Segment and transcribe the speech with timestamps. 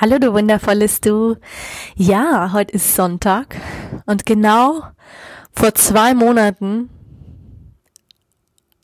[0.00, 1.36] Hallo, du wundervolles Du.
[1.94, 3.54] Ja, heute ist Sonntag
[4.06, 4.82] und genau
[5.52, 6.88] vor zwei Monaten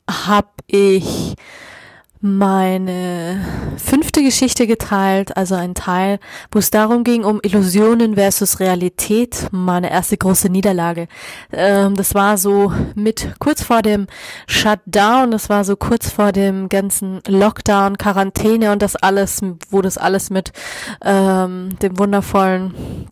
[0.07, 1.33] habe ich
[2.27, 3.39] meine
[3.77, 6.19] fünfte Geschichte geteilt, also ein Teil,
[6.51, 11.07] wo es darum ging, um Illusionen versus Realität, meine erste große Niederlage.
[11.51, 14.07] Ähm, das war so mit kurz vor dem
[14.47, 19.97] Shutdown, das war so kurz vor dem ganzen Lockdown, Quarantäne und das alles, wo das
[19.97, 20.51] alles mit
[21.03, 23.07] ähm, dem wundervollen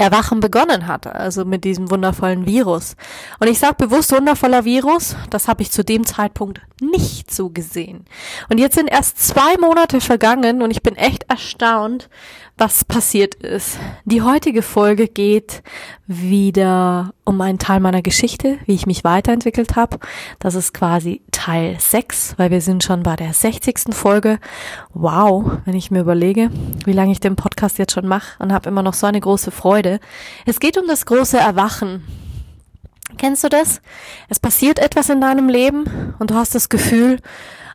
[0.00, 2.96] Erwachen begonnen hat, also mit diesem wundervollen Virus.
[3.38, 8.06] Und ich sage bewusst wundervoller Virus, das habe ich zu dem Zeitpunkt nicht so gesehen.
[8.48, 12.08] Und jetzt sind erst zwei Monate vergangen und ich bin echt erstaunt,
[12.56, 13.78] was passiert ist.
[14.06, 15.62] Die heutige Folge geht
[16.06, 19.98] wieder um einen Teil meiner Geschichte, wie ich mich weiterentwickelt habe.
[20.38, 23.94] Das ist quasi Teil 6, weil wir sind schon bei der 60.
[23.94, 24.38] Folge.
[24.92, 26.50] Wow, wenn ich mir überlege,
[26.84, 29.50] wie lange ich den Podcast jetzt schon mache und habe immer noch so eine große
[29.50, 30.00] Freude.
[30.44, 32.06] Es geht um das große Erwachen.
[33.16, 33.80] Kennst du das?
[34.28, 37.20] Es passiert etwas in deinem Leben und du hast das Gefühl,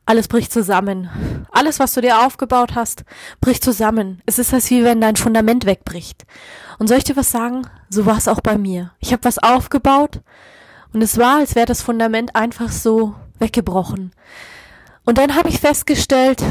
[0.06, 1.10] alles bricht zusammen.
[1.52, 3.04] Alles, was du dir aufgebaut hast,
[3.42, 4.22] bricht zusammen.
[4.28, 6.28] Es ist, als wie wenn dein Fundament wegbricht.
[6.78, 7.64] Und soll ich dir was sagen?
[7.90, 8.92] So war es auch bei mir.
[9.00, 10.22] Ich habe was aufgebaut
[10.94, 14.12] und es war, als wäre das Fundament einfach so weggebrochen.
[15.06, 16.44] Und dann habe ich festgestellt,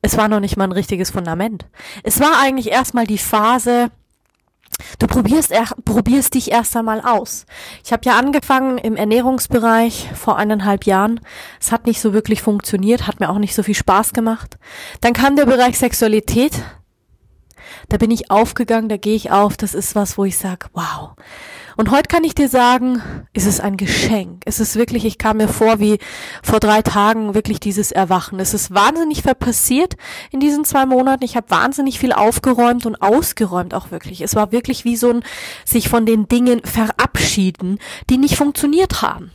[0.00, 1.66] es war noch nicht mal ein richtiges Fundament.
[2.02, 3.90] Es war eigentlich erstmal die Phase,
[4.98, 7.46] Du probierst, er, probierst dich erst einmal aus.
[7.84, 11.20] Ich habe ja angefangen im Ernährungsbereich vor eineinhalb Jahren.
[11.60, 14.58] Es hat nicht so wirklich funktioniert, hat mir auch nicht so viel Spaß gemacht.
[15.00, 16.52] Dann kam der Bereich Sexualität.
[17.88, 19.56] Da bin ich aufgegangen, da gehe ich auf.
[19.56, 21.10] Das ist was, wo ich sage, wow,
[21.76, 23.02] und heute kann ich dir sagen,
[23.32, 24.42] ist es ein Geschenk.
[24.44, 25.98] Es ist wirklich, ich kam mir vor wie
[26.42, 28.40] vor drei Tagen wirklich dieses Erwachen.
[28.40, 29.96] Es ist wahnsinnig viel passiert
[30.30, 31.24] in diesen zwei Monaten.
[31.24, 34.20] Ich habe wahnsinnig viel aufgeräumt und ausgeräumt auch wirklich.
[34.20, 35.24] Es war wirklich wie so ein
[35.64, 37.78] sich von den Dingen verabschieden,
[38.10, 39.30] die nicht funktioniert haben.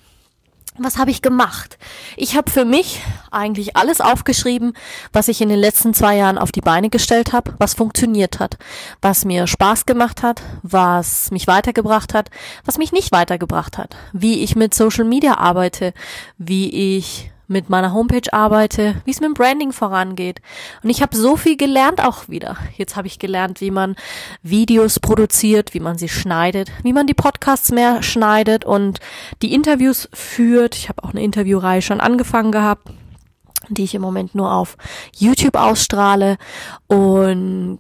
[0.80, 1.78] Was habe ich gemacht?
[2.16, 3.02] Ich habe für mich
[3.32, 4.74] eigentlich alles aufgeschrieben,
[5.12, 8.58] was ich in den letzten zwei Jahren auf die Beine gestellt habe, was funktioniert hat,
[9.02, 12.30] was mir Spaß gemacht hat, was mich weitergebracht hat,
[12.64, 15.94] was mich nicht weitergebracht hat, wie ich mit Social Media arbeite,
[16.38, 20.42] wie ich mit meiner Homepage arbeite, wie es mit dem Branding vorangeht.
[20.84, 22.58] Und ich habe so viel gelernt auch wieder.
[22.76, 23.96] Jetzt habe ich gelernt, wie man
[24.44, 29.00] Videos produziert, wie man sie schneidet, wie man die Podcasts mehr schneidet und
[29.42, 30.76] die Interviews führt.
[30.76, 32.90] Ich habe auch eine Interviewreihe schon angefangen gehabt,
[33.70, 34.78] die ich im Moment nur auf
[35.16, 36.38] YouTube ausstrahle.
[36.88, 37.80] Und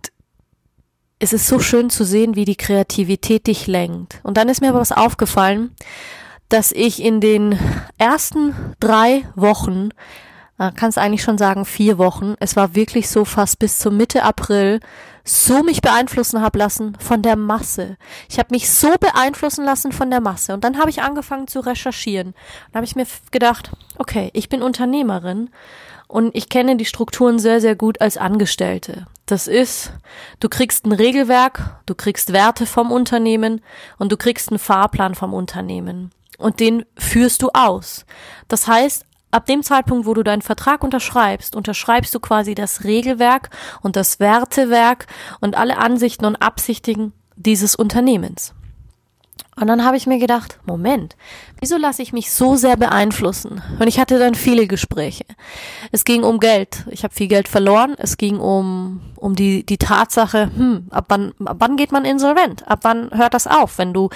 [1.19, 4.19] es ist so schön zu sehen, wie die Kreativität dich lenkt.
[4.23, 5.72] Und dann ist mir aber was aufgefallen
[6.49, 7.59] dass ich in den
[7.97, 9.89] ersten drei Wochen,
[10.57, 13.91] man kann es eigentlich schon sagen vier Wochen, es war wirklich so fast bis zur
[13.91, 14.79] Mitte April,
[15.23, 17.97] so mich beeinflussen habe lassen von der Masse.
[18.29, 20.53] Ich habe mich so beeinflussen lassen von der Masse.
[20.53, 22.33] Und dann habe ich angefangen zu recherchieren.
[22.71, 25.49] Dann habe ich mir gedacht, okay, ich bin Unternehmerin
[26.07, 29.05] und ich kenne die Strukturen sehr, sehr gut als Angestellte.
[29.25, 29.91] Das ist,
[30.39, 33.61] du kriegst ein Regelwerk, du kriegst Werte vom Unternehmen
[33.97, 38.05] und du kriegst einen Fahrplan vom Unternehmen und den führst du aus.
[38.47, 43.49] Das heißt, ab dem Zeitpunkt, wo du deinen Vertrag unterschreibst, unterschreibst du quasi das Regelwerk
[43.81, 45.07] und das Wertewerk
[45.41, 48.53] und alle Ansichten und Absichtigen dieses Unternehmens.
[49.59, 51.16] Und dann habe ich mir gedacht, Moment,
[51.59, 53.63] wieso lasse ich mich so sehr beeinflussen?
[53.79, 55.25] Und ich hatte dann viele Gespräche.
[55.91, 56.85] Es ging um Geld.
[56.91, 57.95] Ich habe viel Geld verloren.
[57.97, 62.68] Es ging um, um die, die Tatsache, hm, ab wann, ab wann geht man insolvent?
[62.68, 64.09] Ab wann hört das auf, wenn du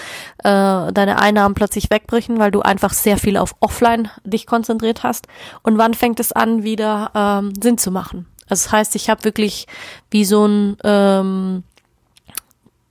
[0.44, 5.28] äh, deine Einnahmen plötzlich wegbrechen, weil du einfach sehr viel auf Offline dich konzentriert hast?
[5.64, 8.28] Und wann fängt es an, wieder ähm, Sinn zu machen?
[8.48, 9.66] Also das heißt, ich habe wirklich
[10.12, 11.64] wie so ein ähm,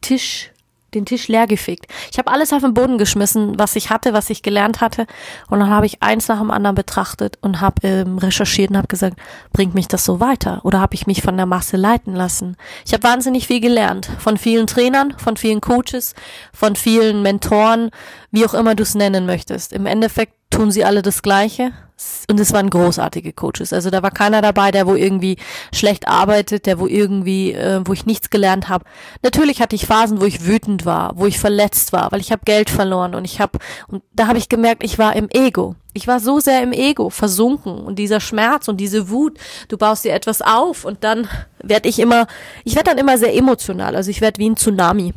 [0.00, 0.50] Tisch
[0.94, 1.87] den Tisch leergefegt.
[2.10, 5.06] Ich habe alles auf den Boden geschmissen, was ich hatte, was ich gelernt hatte.
[5.48, 8.88] Und dann habe ich eins nach dem anderen betrachtet und habe ähm, recherchiert und habe
[8.88, 9.19] gesagt,
[9.52, 10.60] bringt mich das so weiter?
[10.64, 12.56] Oder habe ich mich von der Masse leiten lassen?
[12.87, 14.08] Ich habe wahnsinnig viel gelernt.
[14.19, 16.14] Von vielen Trainern, von vielen Coaches,
[16.52, 17.90] von vielen Mentoren,
[18.31, 19.72] wie auch immer du es nennen möchtest.
[19.72, 21.72] Im Endeffekt tun sie alle das Gleiche.
[22.31, 23.73] Und es waren großartige Coaches.
[23.73, 25.37] Also da war keiner dabei, der wo irgendwie
[25.73, 28.85] schlecht arbeitet, der wo irgendwie, äh, wo ich nichts gelernt habe.
[29.23, 32.43] Natürlich hatte ich Phasen, wo ich wütend war, wo ich verletzt war, weil ich habe
[32.44, 33.58] Geld verloren und ich habe
[33.88, 35.75] und da habe ich gemerkt, ich war im Ego.
[35.93, 39.37] Ich war so sehr im Ego versunken und dieser Schmerz und diese Wut,
[39.69, 41.29] du baust dir etwas auf und dann
[41.62, 42.29] werde ich immer,
[42.64, 45.14] ich werde dann immer sehr emotional, also ich werde wie ein Tsunami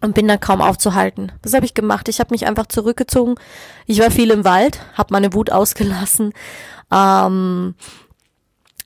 [0.00, 1.32] und bin dann kaum aufzuhalten.
[1.42, 2.08] Das habe ich gemacht.
[2.08, 3.36] Ich habe mich einfach zurückgezogen.
[3.86, 6.32] Ich war viel im Wald, habe meine Wut ausgelassen.
[6.92, 7.74] Ähm,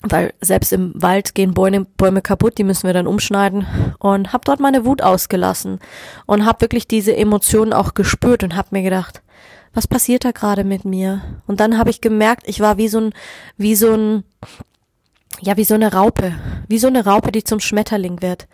[0.02, 3.67] weil selbst im Wald gehen Bäume, Bäume kaputt, die müssen wir dann umschneiden
[3.99, 5.81] und habe dort meine Wut ausgelassen
[6.26, 9.23] und habe wirklich diese Emotionen auch gespürt und habe mir gedacht,
[9.75, 11.20] was passiert da gerade mit mir?
[11.46, 13.12] Und dann habe ich gemerkt, ich war wie so ein
[13.56, 14.25] wie so ein
[15.40, 16.32] ja, wie so eine Raupe,
[16.69, 18.49] wie so eine Raupe, die zum Schmetterling wird.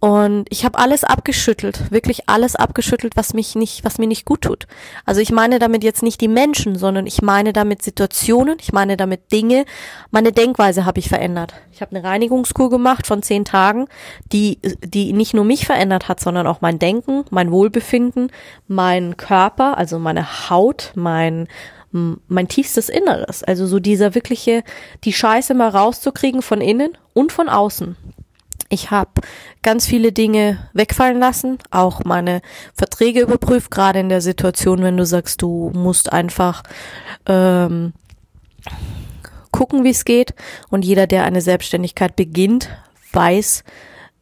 [0.00, 4.40] Und ich habe alles abgeschüttelt, wirklich alles abgeschüttelt, was mich nicht, was mir nicht gut
[4.40, 4.66] tut.
[5.04, 8.96] Also ich meine damit jetzt nicht die Menschen, sondern ich meine damit Situationen, ich meine
[8.96, 9.66] damit Dinge.
[10.10, 11.52] Meine Denkweise habe ich verändert.
[11.70, 13.88] Ich habe eine Reinigungskur gemacht von zehn Tagen,
[14.32, 18.32] die, die nicht nur mich verändert hat, sondern auch mein Denken, mein Wohlbefinden,
[18.68, 21.46] mein Körper, also meine Haut, mein
[21.92, 23.42] mein tiefstes Inneres.
[23.42, 24.62] Also so dieser wirkliche,
[25.02, 27.96] die Scheiße mal rauszukriegen von innen und von außen.
[28.72, 29.20] Ich habe
[29.62, 32.40] ganz viele Dinge wegfallen lassen, auch meine
[32.72, 36.62] Verträge überprüft, gerade in der Situation, wenn du sagst, du musst einfach
[37.26, 37.92] ähm,
[39.50, 40.34] gucken, wie es geht.
[40.70, 42.68] Und jeder, der eine Selbstständigkeit beginnt,
[43.12, 43.64] weiß,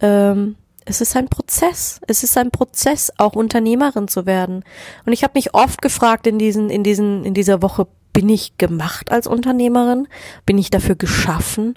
[0.00, 0.56] ähm,
[0.86, 2.00] es ist ein Prozess.
[2.06, 4.64] Es ist ein Prozess, auch Unternehmerin zu werden.
[5.04, 8.56] Und ich habe mich oft gefragt in diesen, in diesen, in dieser Woche, bin ich
[8.56, 10.08] gemacht als Unternehmerin?
[10.46, 11.74] Bin ich dafür geschaffen?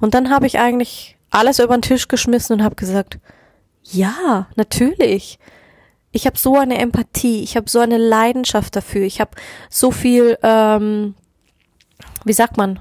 [0.00, 3.18] Und dann habe ich eigentlich alles über den Tisch geschmissen und habe gesagt,
[3.82, 5.38] ja, natürlich.
[6.12, 9.32] Ich habe so eine Empathie, ich habe so eine Leidenschaft dafür, ich habe
[9.68, 11.14] so viel, ähm,
[12.24, 12.78] wie sagt man,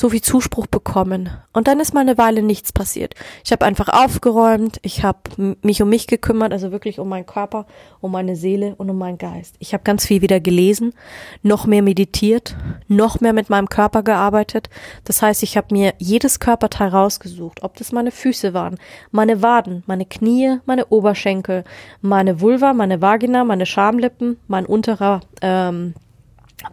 [0.00, 1.28] so viel Zuspruch bekommen.
[1.52, 3.14] Und dann ist mal eine Weile nichts passiert.
[3.44, 5.18] Ich habe einfach aufgeräumt, ich habe
[5.60, 7.66] mich um mich gekümmert, also wirklich um meinen Körper,
[8.00, 9.56] um meine Seele und um meinen Geist.
[9.58, 10.94] Ich habe ganz viel wieder gelesen,
[11.42, 12.56] noch mehr meditiert,
[12.88, 14.70] noch mehr mit meinem Körper gearbeitet.
[15.04, 18.78] Das heißt, ich habe mir jedes Körperteil rausgesucht, ob das meine Füße waren,
[19.10, 21.62] meine Waden, meine Knie, meine Oberschenkel,
[22.00, 25.92] meine Vulva, meine Vagina, meine Schamlippen, mein unterer ähm,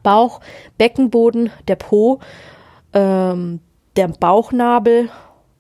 [0.02, 0.40] Bauch,
[0.78, 2.22] Beckenboden, der Po
[2.98, 3.60] ähm,
[3.96, 5.10] der Bauchnabel,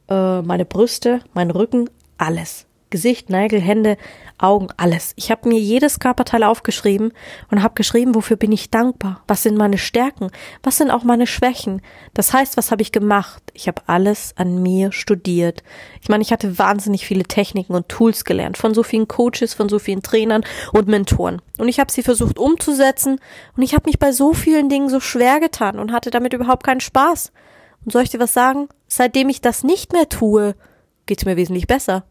[0.09, 2.66] äh, meine Brüste, mein Rücken, alles.
[2.89, 3.97] Gesicht, Nägel, Hände,
[4.37, 5.13] Augen, alles.
[5.15, 7.11] Ich habe mir jedes Körperteil aufgeschrieben
[7.51, 9.23] und habe geschrieben, wofür bin ich dankbar?
[9.27, 10.29] Was sind meine Stärken?
[10.63, 11.81] Was sind auch meine Schwächen?
[12.13, 13.43] Das heißt, was habe ich gemacht?
[13.53, 15.63] Ich habe alles an mir studiert.
[16.01, 19.67] Ich meine, ich hatte wahnsinnig viele Techniken und Tools gelernt von so vielen Coaches, von
[19.67, 21.41] so vielen Trainern und Mentoren.
[21.57, 23.19] Und ich habe sie versucht umzusetzen
[23.57, 26.63] und ich habe mich bei so vielen Dingen so schwer getan und hatte damit überhaupt
[26.63, 27.31] keinen Spaß.
[27.83, 28.69] Und soll ich dir was sagen?
[28.87, 30.55] Seitdem ich das nicht mehr tue,
[31.05, 32.05] geht's mir wesentlich besser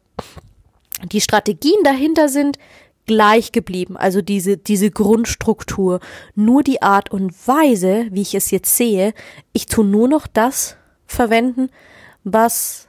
[1.04, 2.58] die Strategien dahinter sind
[3.06, 6.00] gleich geblieben, also diese, diese Grundstruktur.
[6.34, 9.14] Nur die Art und Weise, wie ich es jetzt sehe,
[9.52, 10.76] ich tue nur noch das
[11.06, 11.70] verwenden,
[12.24, 12.88] was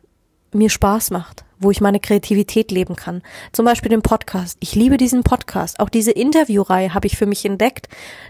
[0.53, 3.21] mir Spaß macht, wo ich meine Kreativität leben kann.
[3.51, 4.57] Zum Beispiel den Podcast.
[4.59, 5.79] Ich liebe diesen Podcast.
[5.79, 7.87] Auch diese Interviewreihe habe ich für mich entdeckt.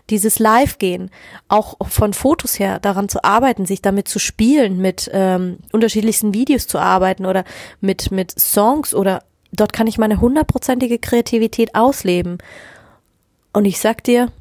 [0.10, 1.10] Dieses Live-Gehen,
[1.48, 6.68] auch von Fotos her daran zu arbeiten, sich damit zu spielen, mit ähm, unterschiedlichsten Videos
[6.68, 7.46] zu arbeiten oder
[7.80, 12.38] mit, mit Songs oder dort kann ich meine hundertprozentige Kreativität ausleben.
[13.54, 14.32] Und ich sag dir,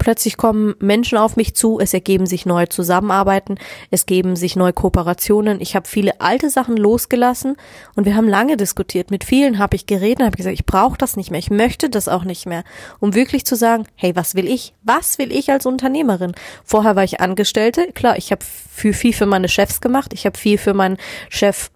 [0.00, 3.56] plötzlich kommen Menschen auf mich zu, es ergeben sich neue Zusammenarbeiten,
[3.90, 5.60] es geben sich neue Kooperationen.
[5.60, 7.56] Ich habe viele alte Sachen losgelassen
[7.94, 9.12] und wir haben lange diskutiert.
[9.12, 12.08] Mit vielen habe ich geredet, habe gesagt, ich brauche das nicht mehr, ich möchte das
[12.08, 12.64] auch nicht mehr,
[12.98, 14.74] um wirklich zu sagen, hey, was will ich?
[14.82, 16.32] Was will ich als Unternehmerin?
[16.64, 20.36] Vorher war ich Angestellte, klar, ich habe viel, viel für meine Chefs gemacht, ich habe
[20.36, 20.96] viel für meinen
[21.28, 21.70] Chef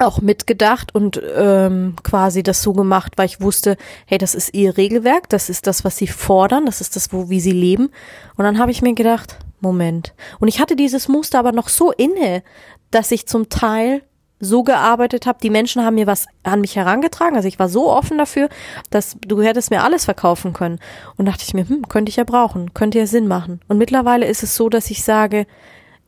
[0.00, 3.76] auch mitgedacht und ähm, quasi das so gemacht, weil ich wusste,
[4.06, 7.28] hey, das ist ihr Regelwerk, das ist das, was sie fordern, das ist das, wo
[7.28, 7.90] wie sie leben.
[8.36, 10.14] Und dann habe ich mir gedacht, Moment.
[10.38, 12.42] Und ich hatte dieses Muster aber noch so inne,
[12.90, 14.02] dass ich zum Teil
[14.40, 17.90] so gearbeitet habe, die Menschen haben mir was an mich herangetragen, also ich war so
[17.90, 18.48] offen dafür,
[18.88, 20.78] dass du hättest mir alles verkaufen können.
[21.16, 23.60] Und dachte ich mir, hm, könnte ich ja brauchen, könnte ja Sinn machen.
[23.68, 25.46] Und mittlerweile ist es so, dass ich sage,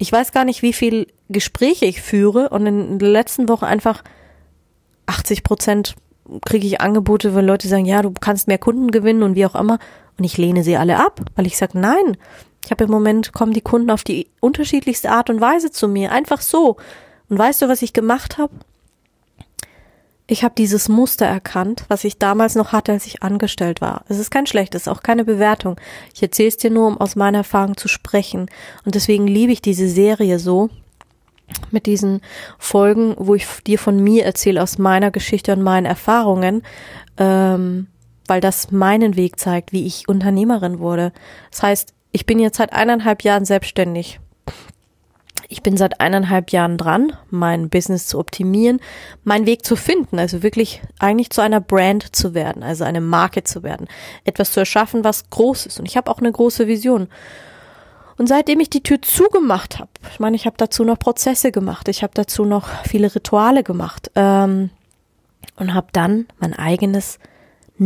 [0.03, 4.03] ich weiß gar nicht, wie viel Gespräche ich führe und in der letzten Woche einfach
[5.07, 5.95] 80 Prozent
[6.45, 9.55] kriege ich Angebote, wenn Leute sagen, ja, du kannst mehr Kunden gewinnen und wie auch
[9.55, 9.79] immer.
[10.19, 12.17] Und ich lehne sie alle ab, weil ich sage, nein.
[12.65, 16.11] Ich habe im Moment, kommen die Kunden auf die unterschiedlichste Art und Weise zu mir.
[16.11, 16.77] Einfach so.
[17.29, 18.53] Und weißt du, was ich gemacht habe?
[20.33, 24.03] Ich habe dieses Muster erkannt, was ich damals noch hatte, als ich angestellt war.
[24.09, 25.77] Es ist kein schlechtes, auch keine Bewertung.
[26.15, 28.51] Ich erzähle es dir nur, um aus meiner Erfahrung zu sprechen.
[28.87, 30.71] Und deswegen liebe ich diese Serie so,
[31.71, 32.23] mit diesen
[32.59, 36.63] Folgen, wo ich dir von mir erzähle, aus meiner Geschichte und meinen Erfahrungen,
[37.19, 37.89] ähm,
[38.27, 41.13] weil das meinen Weg zeigt, wie ich Unternehmerin wurde.
[41.51, 44.19] Das heißt, ich bin jetzt seit eineinhalb Jahren selbstständig.
[45.53, 48.81] Ich bin seit eineinhalb Jahren dran, mein Business zu optimieren,
[49.23, 53.45] meinen Weg zu finden, also wirklich eigentlich zu einer Brand zu werden, also eine Marke
[53.45, 53.87] zu werden,
[54.25, 55.79] etwas zu erschaffen, was groß ist.
[55.79, 57.09] Und ich habe auch eine große Vision.
[58.17, 61.87] Und seitdem ich die Tür zugemacht habe, ich meine, ich habe dazu noch Prozesse gemacht,
[61.89, 64.71] ich habe dazu noch viele Rituale gemacht ähm,
[65.57, 67.19] und habe dann mein eigenes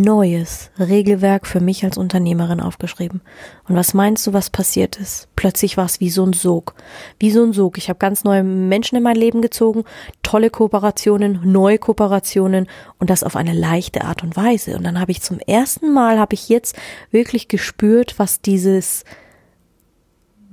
[0.01, 3.21] neues Regelwerk für mich als Unternehmerin aufgeschrieben.
[3.69, 5.29] Und was meinst du, was passiert ist?
[5.37, 6.75] Plötzlich war es wie so ein Sog.
[7.19, 7.79] Wie so ein Sog.
[7.79, 9.85] Ich habe ganz neue Menschen in mein Leben gezogen,
[10.23, 14.77] tolle Kooperationen, neue Kooperationen und das auf eine leichte Art und Weise.
[14.77, 16.77] Und dann habe ich zum ersten Mal, habe ich jetzt
[17.11, 19.05] wirklich gespürt, was dieses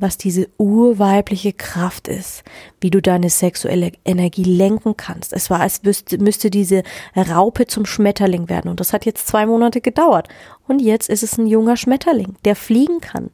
[0.03, 2.43] was diese urweibliche Kraft ist,
[2.79, 5.33] wie du deine sexuelle Energie lenken kannst.
[5.33, 6.83] Es war, als müsste, müsste diese
[7.15, 8.69] Raupe zum Schmetterling werden.
[8.69, 10.27] Und das hat jetzt zwei Monate gedauert.
[10.67, 13.31] Und jetzt ist es ein junger Schmetterling, der fliegen kann.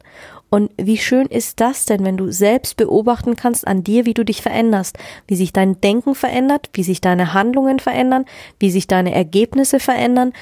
[0.48, 4.24] Und wie schön ist das denn, wenn du selbst beobachten kannst an dir, wie du
[4.24, 8.24] dich veränderst, wie sich dein Denken verändert, wie sich deine Handlungen verändern,
[8.58, 10.32] wie sich deine Ergebnisse verändern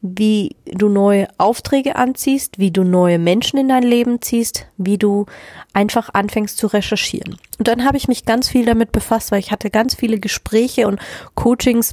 [0.00, 5.26] wie du neue Aufträge anziehst, wie du neue Menschen in dein Leben ziehst, wie du
[5.72, 7.36] einfach anfängst zu recherchieren.
[7.58, 10.86] Und dann habe ich mich ganz viel damit befasst, weil ich hatte ganz viele Gespräche
[10.86, 11.00] und
[11.34, 11.92] Coachings,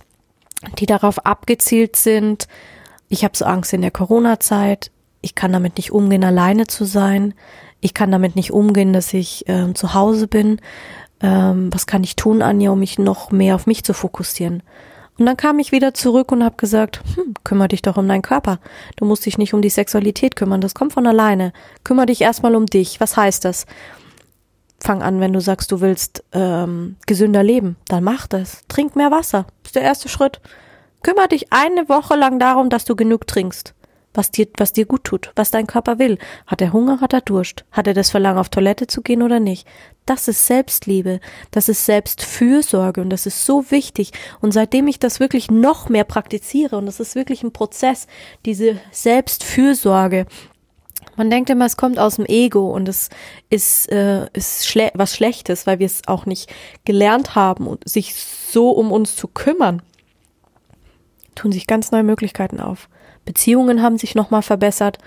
[0.77, 2.47] die darauf abgezielt sind.
[3.09, 4.91] Ich habe so Angst in der Corona-Zeit.
[5.21, 7.33] Ich kann damit nicht umgehen, alleine zu sein.
[7.81, 10.61] Ich kann damit nicht umgehen, dass ich äh, zu Hause bin.
[11.21, 14.61] Ähm, was kann ich tun, Anja, um mich noch mehr auf mich zu fokussieren?
[15.17, 18.21] Und dann kam ich wieder zurück und habe gesagt, hm, kümmere dich doch um deinen
[18.21, 18.59] Körper.
[18.97, 21.53] Du musst dich nicht um die Sexualität kümmern, das kommt von alleine.
[21.83, 22.99] Kümmere dich erstmal um dich.
[22.99, 23.65] Was heißt das?
[24.79, 28.63] Fang an, wenn du sagst, du willst ähm, gesünder leben, dann mach das.
[28.67, 29.45] Trink mehr Wasser.
[29.63, 30.41] Das ist der erste Schritt.
[31.01, 33.74] Kümmere dich eine Woche lang darum, dass du genug trinkst
[34.15, 36.17] was dir, was dir gut tut, was dein Körper will.
[36.47, 37.65] Hat er Hunger, hat er Durst?
[37.71, 39.67] Hat er das Verlangen, auf Toilette zu gehen oder nicht?
[40.05, 41.19] Das ist Selbstliebe,
[41.51, 44.11] das ist Selbstfürsorge und das ist so wichtig.
[44.39, 48.07] Und seitdem ich das wirklich noch mehr praktiziere, und das ist wirklich ein Prozess,
[48.45, 50.27] diese Selbstfürsorge,
[51.15, 53.09] man denkt immer, es kommt aus dem Ego und es
[53.49, 56.53] ist, äh, ist schle was Schlechtes, weil wir es auch nicht
[56.83, 59.81] gelernt haben, sich so um uns zu kümmern.
[61.35, 62.89] Tun sich ganz neue Möglichkeiten auf.
[63.25, 64.99] Beziehungen haben sich nochmal verbessert,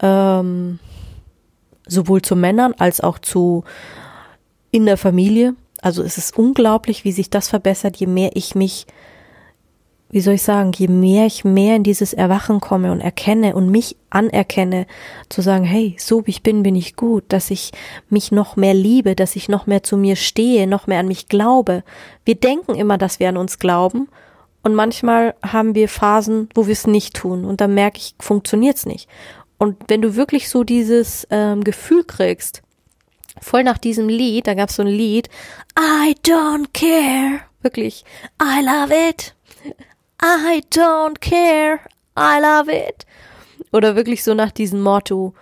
[0.00, 0.78] ähm,
[1.86, 3.64] sowohl zu Männern als auch zu
[4.70, 5.54] in der Familie.
[5.82, 8.86] Also es ist unglaublich, wie sich das verbessert, je mehr ich mich,
[10.10, 13.68] wie soll ich sagen, je mehr ich mehr in dieses Erwachen komme und erkenne und
[13.70, 14.86] mich anerkenne,
[15.28, 17.72] zu sagen, hey, so wie ich bin, bin ich gut, dass ich
[18.08, 21.28] mich noch mehr liebe, dass ich noch mehr zu mir stehe, noch mehr an mich
[21.28, 21.82] glaube.
[22.24, 24.08] Wir denken immer, dass wir an uns glauben
[24.64, 27.44] und manchmal haben wir Phasen, wo wir es nicht tun.
[27.44, 29.08] Und dann merke ich, funktioniert's nicht.
[29.58, 32.62] Und wenn du wirklich so dieses ähm, Gefühl kriegst,
[33.40, 35.28] voll nach diesem Lied, da gab's so ein Lied,
[35.78, 38.04] I don't care, wirklich,
[38.42, 39.34] I love it,
[40.22, 41.80] I don't care,
[42.18, 43.06] I love it.
[43.70, 45.34] Oder wirklich so nach diesem Motto,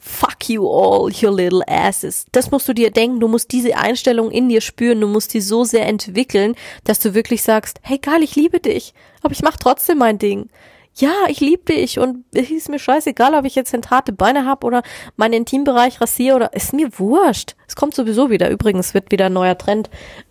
[0.00, 2.26] fuck you all, you little asses.
[2.32, 5.40] Das musst du dir denken, du musst diese Einstellung in dir spüren, du musst die
[5.40, 9.56] so sehr entwickeln, dass du wirklich sagst, hey geil, ich liebe dich, aber ich mach
[9.56, 10.48] trotzdem mein Ding.
[10.94, 14.66] Ja, ich liebe dich und es ist mir scheißegal, ob ich jetzt harte Beine habe
[14.66, 14.82] oder
[15.16, 17.54] meinen Intimbereich rasiere oder ist mir wurscht.
[17.68, 18.50] Es kommt sowieso wieder.
[18.50, 19.88] Übrigens wird wieder ein neuer Trend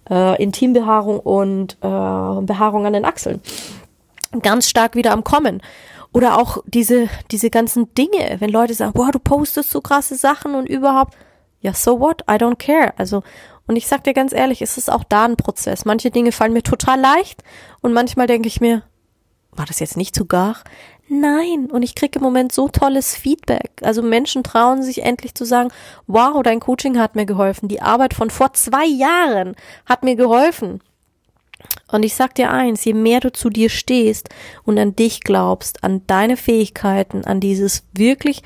[0.09, 3.41] äh, Intimbehaarung und äh, Behaarung an den Achseln
[4.41, 5.61] ganz stark wieder am Kommen.
[6.11, 10.55] Oder auch diese, diese ganzen Dinge, wenn Leute sagen, boah, du postest so krasse Sachen
[10.55, 11.15] und überhaupt,
[11.61, 12.21] ja, so what?
[12.21, 12.93] I don't care.
[12.97, 13.21] Also,
[13.67, 15.85] und ich sag dir ganz ehrlich, es ist auch da ein Prozess.
[15.85, 17.43] Manche Dinge fallen mir total leicht
[17.81, 18.83] und manchmal denke ich mir,
[19.51, 20.55] war das jetzt nicht zu gar?
[21.11, 23.71] Nein, und ich kriege im Moment so tolles Feedback.
[23.81, 25.69] Also Menschen trauen sich endlich zu sagen,
[26.05, 27.67] wow, dein Coaching hat mir geholfen.
[27.67, 29.55] Die Arbeit von vor zwei Jahren
[29.87, 30.81] hat mir geholfen.
[31.91, 34.29] Und ich sag dir eins, je mehr du zu dir stehst
[34.63, 38.41] und an dich glaubst, an deine Fähigkeiten, an dieses wirklich,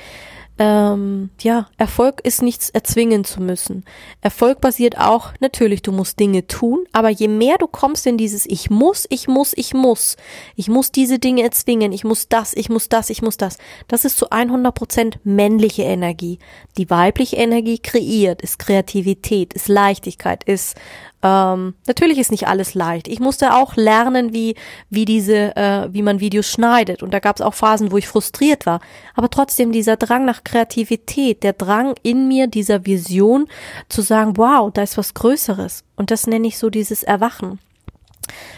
[0.60, 3.84] ähm, ja, Erfolg ist nichts erzwingen zu müssen.
[4.22, 8.46] Erfolg basiert auch, natürlich, du musst Dinge tun, aber je mehr du kommst in dieses
[8.46, 10.16] Ich muss, ich muss, ich muss,
[10.56, 13.58] ich muss diese Dinge erzwingen, ich muss das, ich muss das, ich muss das,
[13.88, 16.38] das ist zu 100 Prozent männliche Energie.
[16.78, 20.76] Die weibliche Energie kreiert, ist Kreativität, ist Leichtigkeit, ist
[21.24, 23.08] Ähm, natürlich ist nicht alles leicht.
[23.08, 24.56] Ich musste auch lernen, wie,
[24.90, 27.02] wie diese, äh, wie man Videos schneidet.
[27.02, 28.82] Und da gab es auch Phasen, wo ich frustriert war.
[29.16, 33.48] Aber trotzdem dieser Drang nach Kreativität, der Drang in mir, dieser Vision
[33.88, 35.86] zu sagen, wow, da ist was Größeres.
[35.96, 37.60] Und das nenne ich so dieses Erwachen.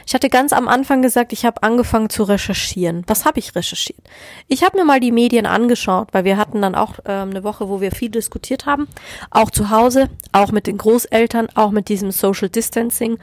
[0.06, 3.04] Ich hatte ganz am Anfang gesagt, ich habe angefangen zu recherchieren.
[3.08, 4.00] Was habe ich recherchiert?
[4.48, 7.70] Ich habe mir mal die Medien angeschaut, weil wir hatten dann auch ähm, eine Woche,
[7.70, 8.88] wo wir viel diskutiert haben,
[9.32, 13.18] auch zu Hause, auch mit den Großeltern, auch mit diesem Social Distancing.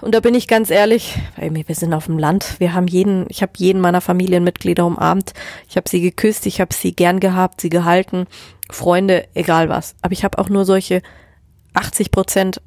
[0.00, 3.42] Und da bin ich ganz ehrlich, wir sind auf dem Land, wir haben jeden, ich
[3.42, 5.32] habe jeden meiner Familienmitglieder umarmt,
[5.68, 8.26] ich habe sie geküsst, ich habe sie gern gehabt, sie gehalten,
[8.70, 9.94] Freunde, egal was.
[10.02, 11.02] Aber ich habe auch nur solche
[11.74, 12.60] 80 Prozent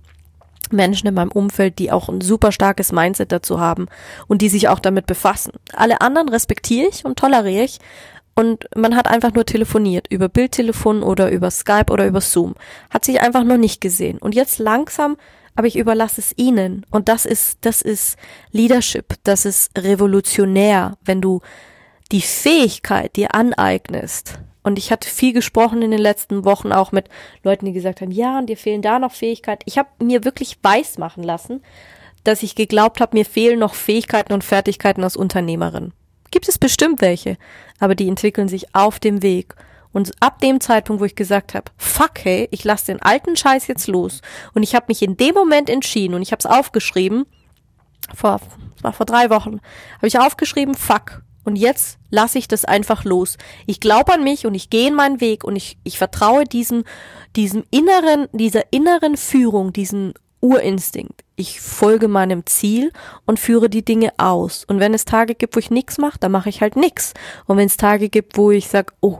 [0.72, 3.88] Menschen in meinem Umfeld, die auch ein super starkes Mindset dazu haben
[4.28, 5.54] und die sich auch damit befassen.
[5.74, 7.80] Alle anderen respektiere ich und toleriere ich.
[8.36, 12.56] Und man hat einfach nur telefoniert, über Bildtelefon oder über Skype oder über Zoom.
[12.90, 14.18] Hat sich einfach nur nicht gesehen.
[14.18, 15.18] Und jetzt langsam,
[15.56, 16.86] aber ich überlasse es ihnen.
[16.90, 18.18] Und das ist, das ist
[18.52, 19.16] Leadership.
[19.24, 21.42] Das ist revolutionär, wenn du
[22.14, 27.10] die Fähigkeit dir aneignest, und ich hatte viel gesprochen in den letzten Wochen auch mit
[27.44, 29.64] Leuten, die gesagt haben, ja, und dir fehlen da noch Fähigkeiten.
[29.66, 31.64] Ich habe mir wirklich weiß machen lassen,
[32.24, 35.92] dass ich geglaubt habe, mir fehlen noch Fähigkeiten und Fertigkeiten als Unternehmerin.
[36.30, 37.38] Gibt es bestimmt welche,
[37.80, 39.56] aber die entwickeln sich auf dem Weg.
[39.92, 43.66] Und ab dem Zeitpunkt, wo ich gesagt habe, fuck hey, ich lasse den alten Scheiß
[43.66, 44.22] jetzt los
[44.54, 47.26] und ich habe mich in dem Moment entschieden und ich habe es aufgeschrieben,
[48.14, 48.40] vor,
[48.84, 49.62] war vor drei Wochen,
[49.98, 53.38] habe ich aufgeschrieben, fuck, und jetzt lasse ich das einfach los.
[53.65, 56.84] Ich glaube an mich und ich gehe in meinen Weg und ich, ich vertraue diesem,
[57.36, 61.24] diesem inneren, dieser inneren Führung, diesem Urinstinkt.
[61.36, 62.91] Ich folge meinem Ziel
[63.25, 64.63] und führe die Dinge aus.
[64.63, 67.13] Und wenn es Tage gibt, wo ich nichts mache, dann mache ich halt nichts.
[67.46, 69.19] Und wenn es Tage gibt, wo ich sage, oh,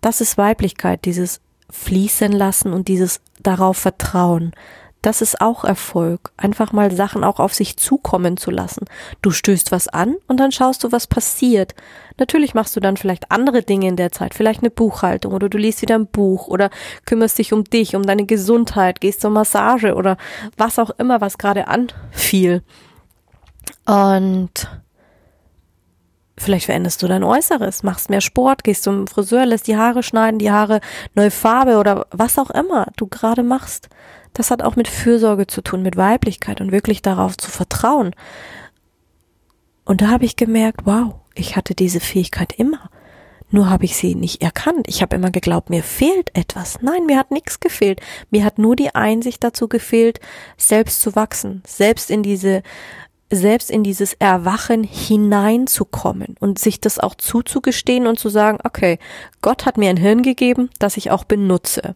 [0.00, 1.40] das ist Weiblichkeit, dieses
[1.70, 4.52] Fließen lassen und dieses darauf vertrauen,
[5.02, 6.32] das ist auch Erfolg.
[6.36, 8.84] Einfach mal Sachen auch auf sich zukommen zu lassen.
[9.22, 11.74] Du stößt was an und dann schaust du, was passiert.
[12.18, 15.56] Natürlich machst du dann vielleicht andere Dinge in der Zeit, vielleicht eine Buchhaltung oder du
[15.56, 16.70] liest wieder ein Buch oder
[17.06, 20.18] kümmerst dich um dich, um deine Gesundheit, gehst zur Massage oder
[20.58, 22.62] was auch immer, was gerade anfiel.
[23.86, 24.68] Und
[26.40, 30.38] Vielleicht veränderst du dein Äußeres, machst mehr Sport, gehst zum Friseur, lässt die Haare schneiden,
[30.38, 30.80] die Haare
[31.14, 33.90] neue Farbe oder was auch immer du gerade machst.
[34.32, 38.14] Das hat auch mit Fürsorge zu tun, mit Weiblichkeit und wirklich darauf zu vertrauen.
[39.84, 42.88] Und da habe ich gemerkt, wow, ich hatte diese Fähigkeit immer.
[43.50, 44.86] Nur habe ich sie nicht erkannt.
[44.88, 46.80] Ich habe immer geglaubt, mir fehlt etwas.
[46.80, 48.00] Nein, mir hat nichts gefehlt.
[48.30, 50.20] Mir hat nur die Einsicht dazu gefehlt,
[50.56, 52.62] selbst zu wachsen, selbst in diese
[53.30, 58.98] selbst in dieses Erwachen hineinzukommen und sich das auch zuzugestehen und zu sagen, okay,
[59.40, 61.94] Gott hat mir ein Hirn gegeben, das ich auch benutze.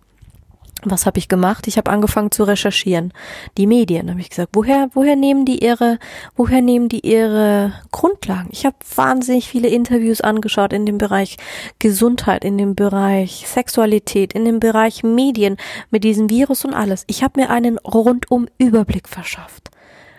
[0.86, 1.66] Was habe ich gemacht?
[1.66, 3.12] Ich habe angefangen zu recherchieren.
[3.56, 5.98] Die Medien, habe ich gesagt, woher woher nehmen die ihre
[6.36, 8.48] woher nehmen die ihre Grundlagen?
[8.52, 11.38] Ich habe wahnsinnig viele Interviews angeschaut in dem Bereich
[11.78, 15.56] Gesundheit, in dem Bereich Sexualität, in dem Bereich Medien
[15.90, 17.04] mit diesem Virus und alles.
[17.06, 19.70] Ich habe mir einen rundum Überblick verschafft.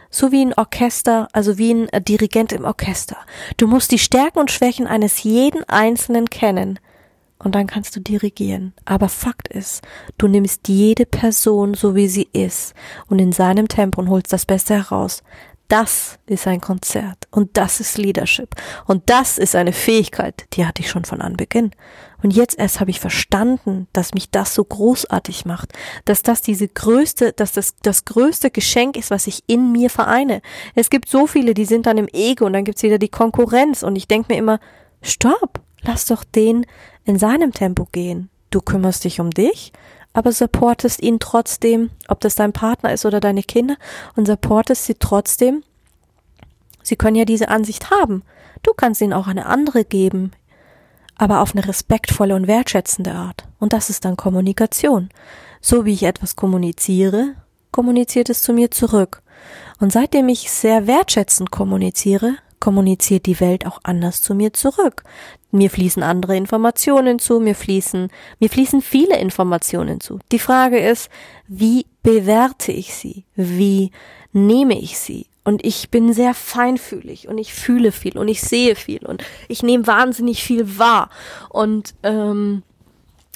[0.10, 3.18] So wie ein Orchester, also wie ein Dirigent im Orchester.
[3.58, 6.80] Du musst die Stärken und Schwächen eines jeden Einzelnen kennen
[7.38, 8.74] und dann kannst du dirigieren.
[8.86, 9.84] Aber Fakt ist,
[10.18, 12.74] du nimmst jede Person so wie sie ist
[13.08, 15.24] und in seinem Tempo und holst das Beste heraus.
[15.68, 20.84] Das ist ein Konzert und das ist Leadership und das ist eine Fähigkeit, die hatte
[20.84, 21.72] ich schon von Anbeginn.
[22.22, 25.74] Und jetzt erst habe ich verstanden, dass mich das so großartig macht,
[26.06, 30.42] dass das diese größte, dass das das größte Geschenk ist, was ich in mir vereine.
[30.76, 33.82] Es gibt so viele, die sind dann im Ego und dann gibt's wieder die Konkurrenz
[33.82, 34.60] und ich denke mir immer,
[35.02, 36.66] stopp, lass doch den
[37.06, 38.30] in seinem Tempo gehen.
[38.52, 39.74] Du kümmerst dich um dich,
[40.16, 43.76] aber supportest ihn trotzdem, ob das dein Partner ist oder deine Kinder,
[44.16, 45.62] und supportest sie trotzdem.
[46.82, 48.24] Sie können ja diese Ansicht haben.
[48.64, 50.32] Du kannst ihnen auch eine andere geben,
[51.18, 53.44] aber auf eine respektvolle und wertschätzende Art.
[53.60, 55.10] Und das ist dann Kommunikation.
[55.60, 57.36] So wie ich etwas kommuniziere,
[57.72, 59.22] kommuniziert es zu mir zurück.
[59.82, 65.04] Und seitdem ich sehr wertschätzend kommuniziere, kommuniziert die Welt auch anders zu mir zurück.
[65.52, 70.20] Mir fließen andere Informationen zu, mir fließen, mir fließen viele Informationen zu.
[70.32, 71.10] Die Frage ist,
[71.48, 73.26] wie bewerte ich sie?
[73.36, 73.92] Wie
[74.34, 75.28] nehme ich sie?
[75.44, 79.62] Und ich bin sehr feinfühlig und ich fühle viel und ich sehe viel und ich
[79.62, 81.10] nehme wahnsinnig viel wahr.
[81.50, 82.64] Und ähm,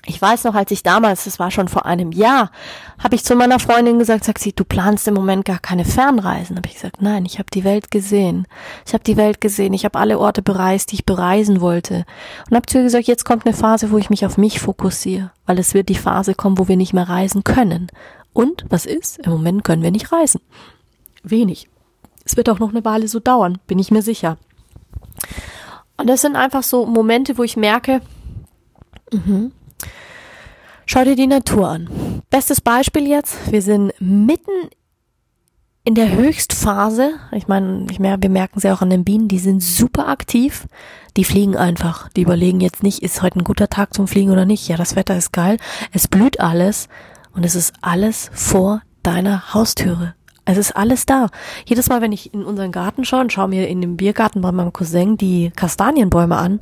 [0.06, 2.52] ich weiß noch, als ich damals, das war schon vor einem Jahr,
[3.04, 6.56] habe ich zu meiner Freundin gesagt, sagt sie, du planst im Moment gar keine Fernreisen.
[6.56, 8.48] Habe ich gesagt, nein, ich habe die Welt gesehen.
[8.86, 9.74] Ich habe die Welt gesehen.
[9.74, 12.06] Ich habe alle Orte bereist, die ich bereisen wollte.
[12.50, 15.32] Und habe zu ihr gesagt, jetzt kommt eine Phase, wo ich mich auf mich fokussiere,
[15.46, 17.88] weil es wird die Phase kommen, wo wir nicht mehr reisen können
[18.34, 19.20] Und was ist?
[19.20, 20.42] Im Moment können wir nicht reisen.
[21.24, 21.70] Wenig.
[22.26, 24.38] Es wird auch noch eine Weile so dauern, bin ich mir sicher.
[25.98, 28.02] Und das sind einfach so Momente, wo ich merke,
[29.12, 29.52] mh,
[30.90, 31.88] schau dir die Natur an.
[32.32, 34.70] Bestes Beispiel jetzt, wir sind mitten
[35.84, 40.08] in der Höchstphase, ich meine, wir merken ja auch an den Bienen, die sind super
[40.08, 40.68] aktiv,
[41.16, 44.46] die fliegen einfach, die überlegen jetzt nicht, ist heute ein guter Tag zum Fliegen oder
[44.46, 45.58] nicht, ja, das Wetter ist geil,
[45.92, 46.88] es blüht alles
[47.34, 50.16] und es ist alles vor deiner Haustüre.
[50.46, 51.28] Es ist alles da.
[51.66, 54.52] Jedes Mal, wenn ich in unseren Garten schaue und schaue mir in dem Biergarten bei
[54.52, 56.60] meinem Cousin die Kastanienbäume an,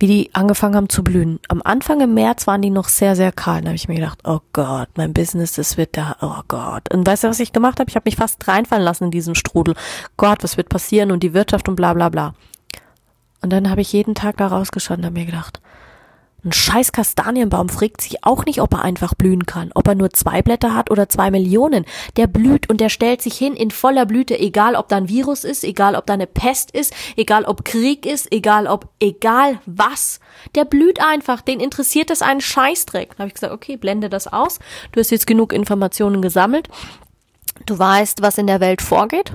[0.00, 1.38] wie die angefangen haben zu blühen.
[1.48, 3.60] Am Anfang im März waren die noch sehr, sehr kahl.
[3.60, 6.92] Da habe ich mir gedacht, oh Gott, mein Business, das wird da, oh Gott.
[6.92, 7.90] Und weißt du, was ich gemacht habe?
[7.90, 9.74] Ich habe mich fast reinfallen lassen in diesen Strudel.
[10.16, 12.34] Gott, was wird passieren und die Wirtschaft und bla bla bla.
[13.42, 15.60] Und dann habe ich jeden Tag da rausgeschaut und habe mir gedacht,
[16.44, 20.10] ein scheiß Kastanienbaum fragt sich auch nicht, ob er einfach blühen kann, ob er nur
[20.10, 21.84] zwei Blätter hat oder zwei Millionen.
[22.16, 25.44] Der blüht und der stellt sich hin in voller Blüte, egal ob da ein Virus
[25.44, 30.20] ist, egal ob da eine Pest ist, egal ob Krieg ist, egal ob, egal was.
[30.54, 33.10] Der blüht einfach, den interessiert das einen Scheißdreck.
[33.10, 34.58] Da habe ich gesagt, okay, blende das aus.
[34.92, 36.68] Du hast jetzt genug Informationen gesammelt.
[37.66, 39.32] Du weißt, was in der Welt vorgeht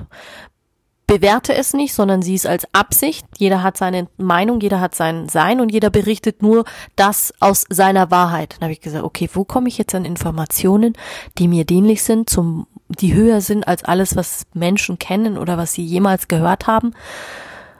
[1.06, 3.26] bewerte es nicht, sondern sieh es als Absicht.
[3.38, 6.64] Jeder hat seine Meinung, jeder hat sein Sein und jeder berichtet nur
[6.96, 8.54] das aus seiner Wahrheit.
[8.54, 10.94] Dann habe ich gesagt, okay, wo komme ich jetzt an Informationen,
[11.38, 15.72] die mir dienlich sind, zum, die höher sind als alles, was Menschen kennen oder was
[15.72, 16.92] sie jemals gehört haben?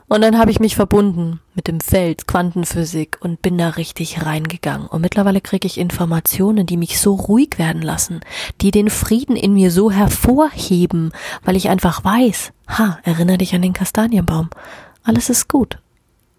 [0.08, 4.86] Und dann habe ich mich verbunden mit dem Feld Quantenphysik und bin da richtig reingegangen.
[4.86, 8.20] Und mittlerweile kriege ich Informationen, die mich so ruhig werden lassen,
[8.60, 13.62] die den Frieden in mir so hervorheben, weil ich einfach weiß, ha, erinnere dich an
[13.62, 14.50] den Kastanienbaum.
[15.02, 15.78] Alles ist gut.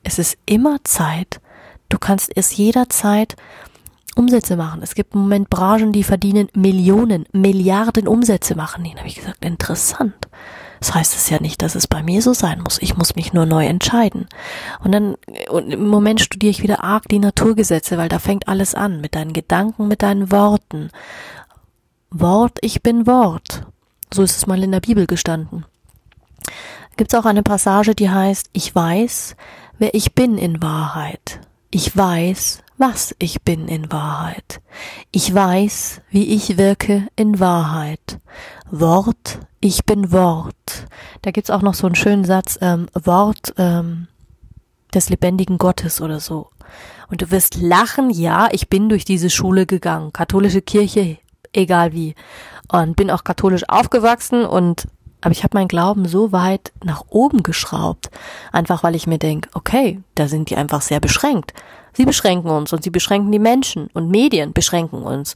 [0.04, 1.42] Es ist immer Zeit.
[1.90, 3.36] Du kannst es jederzeit
[4.16, 4.82] Umsätze machen.
[4.82, 8.86] Es gibt im Moment Branchen, die verdienen Millionen, Milliarden Umsätze machen.
[8.86, 10.16] Den habe ich gesagt, interessant.
[10.80, 12.82] Das heißt es ja nicht, dass es bei mir so sein muss.
[12.82, 14.28] Ich muss mich nur neu entscheiden.
[14.84, 15.16] Und dann,
[15.50, 19.02] und im Moment studiere ich wieder arg die Naturgesetze, weil da fängt alles an.
[19.02, 20.90] Mit deinen Gedanken, mit deinen Worten.
[22.10, 23.66] Wort, ich bin Wort.
[24.14, 25.66] So ist es mal in der Bibel gestanden.
[26.96, 29.36] Gibt es auch eine Passage, die heißt, ich weiß,
[29.78, 31.42] wer ich bin in Wahrheit.
[31.70, 34.62] Ich weiß, was ich bin in Wahrheit.
[35.12, 38.20] Ich weiß, wie ich wirke in Wahrheit.
[38.70, 40.86] Wort, ich bin Wort.
[41.22, 44.08] Da gibt's auch noch so einen schönen Satz, ähm, Wort ähm,
[44.94, 46.50] des lebendigen Gottes oder so.
[47.10, 51.18] Und du wirst lachen, ja, ich bin durch diese Schule gegangen, katholische Kirche,
[51.54, 52.16] egal wie.
[52.70, 54.88] Und bin auch katholisch aufgewachsen und
[55.22, 58.10] aber ich habe meinen Glauben so weit nach oben geschraubt,
[58.52, 61.54] einfach weil ich mir denk, okay, da sind die einfach sehr beschränkt.
[61.94, 65.36] Sie beschränken uns und sie beschränken die Menschen und Medien beschränken uns.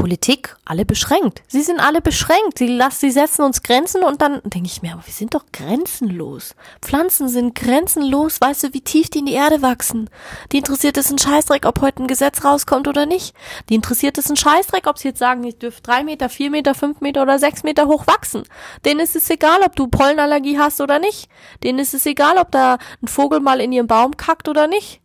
[0.00, 1.42] Politik alle beschränkt.
[1.46, 2.56] Sie sind alle beschränkt.
[2.56, 5.44] Sie, lassen, sie setzen uns Grenzen und dann denke ich mir, aber wir sind doch
[5.52, 6.54] grenzenlos.
[6.80, 8.40] Pflanzen sind grenzenlos.
[8.40, 10.08] Weißt du, wie tief die in die Erde wachsen?
[10.52, 13.34] Die interessiert es ein Scheißdreck, ob heute ein Gesetz rauskommt oder nicht.
[13.68, 16.74] Die interessiert es ein Scheißdreck, ob sie jetzt sagen, ich dürfte drei Meter, vier Meter,
[16.74, 18.44] fünf Meter oder sechs Meter hoch wachsen.
[18.86, 21.28] Denen ist es egal, ob du Pollenallergie hast oder nicht.
[21.62, 25.02] Denen ist es egal, ob da ein Vogel mal in ihren Baum kackt oder nicht.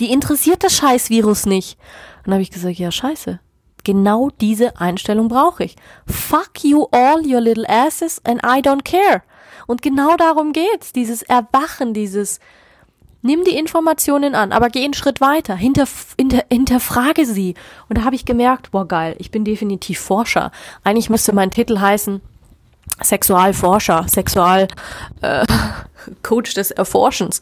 [0.00, 1.78] Die interessiert das Scheißvirus nicht.
[2.18, 3.38] Und dann habe ich gesagt, ja, scheiße.
[3.84, 5.76] Genau diese Einstellung brauche ich.
[6.06, 9.22] Fuck you all, your little asses, and I don't care.
[9.66, 10.92] Und genau darum geht's.
[10.92, 12.40] Dieses Erwachen, dieses
[13.24, 15.86] Nimm die Informationen an, aber geh einen Schritt weiter, hinter,
[16.18, 17.54] hinter, hinterfrage sie.
[17.88, 20.50] Und da habe ich gemerkt, boah geil, ich bin definitiv Forscher.
[20.82, 22.20] Eigentlich müsste mein Titel heißen
[23.00, 24.66] Sexualforscher, Sexual
[25.20, 25.46] äh,
[26.24, 27.40] Coach des Erforschens.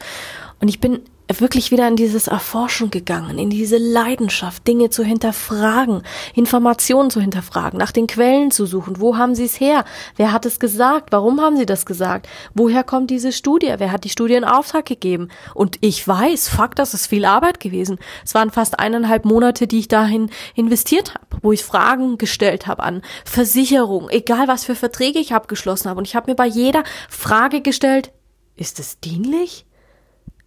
[0.60, 1.00] Und ich bin
[1.38, 6.02] wirklich wieder in dieses Erforschen gegangen, in diese Leidenschaft, Dinge zu hinterfragen,
[6.34, 9.00] Informationen zu hinterfragen, nach den Quellen zu suchen.
[9.00, 9.84] Wo haben sie es her?
[10.16, 11.12] Wer hat es gesagt?
[11.12, 12.28] Warum haben sie das gesagt?
[12.54, 13.74] Woher kommt diese Studie?
[13.78, 15.28] Wer hat die Studie in Auftrag gegeben?
[15.54, 17.98] Und ich weiß, fuck, das ist viel Arbeit gewesen.
[18.24, 22.82] Es waren fast eineinhalb Monate, die ich dahin investiert habe, wo ich Fragen gestellt habe
[22.82, 25.98] an Versicherung, egal was für Verträge ich abgeschlossen habe.
[25.98, 28.10] Und ich habe mir bei jeder Frage gestellt,
[28.56, 29.66] ist es dienlich?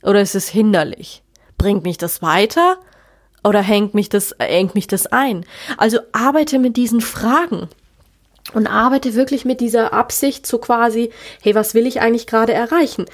[0.04, 1.24] Oder ist es hinderlich?
[1.58, 2.78] Bringt mich das weiter?
[3.44, 5.46] Oder hängt mich das, hängt mich das ein?
[5.78, 7.70] Also arbeite mit diesen Fragen
[8.54, 11.12] und arbeite wirklich mit dieser Absicht so quasi,
[11.42, 13.06] hey, was will ich eigentlich gerade erreichen?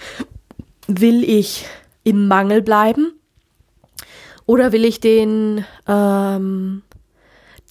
[0.87, 1.65] Will ich
[2.03, 3.13] im Mangel bleiben?
[4.45, 6.81] Oder will ich den, ähm,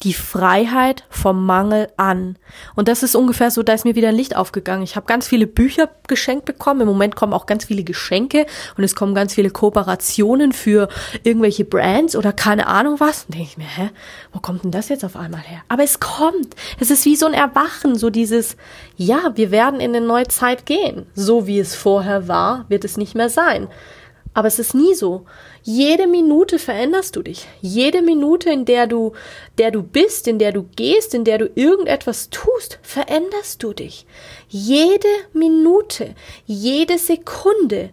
[0.04, 2.38] die Freiheit vom Mangel an.
[2.76, 4.84] Und das ist ungefähr so, da ist mir wieder ein Licht aufgegangen.
[4.84, 6.82] Ich habe ganz viele Bücher geschenkt bekommen.
[6.82, 10.88] Im Moment kommen auch ganz viele Geschenke und es kommen ganz viele Kooperationen für
[11.24, 13.24] irgendwelche Brands oder keine Ahnung was.
[13.24, 13.90] Und denke ich mir, hä,
[14.32, 15.62] wo kommt denn das jetzt auf einmal her?
[15.68, 16.54] Aber es kommt.
[16.78, 18.56] Es ist wie so ein Erwachen, so dieses,
[18.96, 21.06] ja, wir werden in eine neue Zeit gehen.
[21.14, 23.66] So wie es vorher war, wird es nicht mehr sein.
[24.34, 25.26] Aber es ist nie so.
[25.70, 27.46] Jede Minute veränderst du dich.
[27.60, 29.12] Jede Minute, in der du,
[29.58, 34.06] der du bist, in der du gehst, in der du irgendetwas tust, veränderst du dich.
[34.48, 36.14] Jede Minute,
[36.46, 37.90] jede Sekunde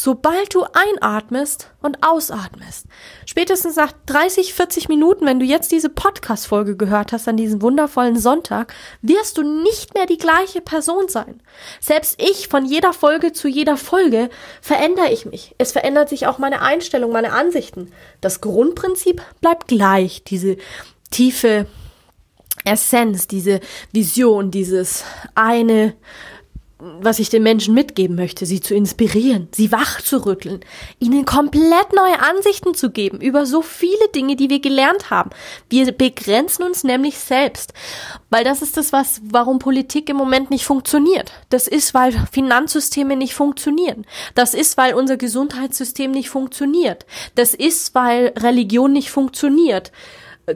[0.00, 2.86] Sobald du einatmest und ausatmest,
[3.26, 8.16] spätestens nach 30, 40 Minuten, wenn du jetzt diese Podcast-Folge gehört hast an diesem wundervollen
[8.16, 11.42] Sonntag, wirst du nicht mehr die gleiche Person sein.
[11.80, 14.30] Selbst ich von jeder Folge zu jeder Folge
[14.62, 15.56] verändere ich mich.
[15.58, 17.90] Es verändert sich auch meine Einstellung, meine Ansichten.
[18.20, 20.58] Das Grundprinzip bleibt gleich, diese
[21.10, 21.66] tiefe
[22.64, 23.58] Essenz, diese
[23.90, 25.02] Vision, dieses
[25.34, 25.96] eine
[26.80, 30.60] was ich den Menschen mitgeben möchte, sie zu inspirieren, sie wach zu rütteln,
[31.00, 35.30] ihnen komplett neue Ansichten zu geben über so viele Dinge, die wir gelernt haben.
[35.68, 37.72] Wir begrenzen uns nämlich selbst,
[38.30, 41.32] weil das ist das, was, warum Politik im Moment nicht funktioniert.
[41.50, 44.06] Das ist, weil Finanzsysteme nicht funktionieren.
[44.36, 47.06] Das ist, weil unser Gesundheitssystem nicht funktioniert.
[47.34, 49.90] Das ist, weil Religion nicht funktioniert.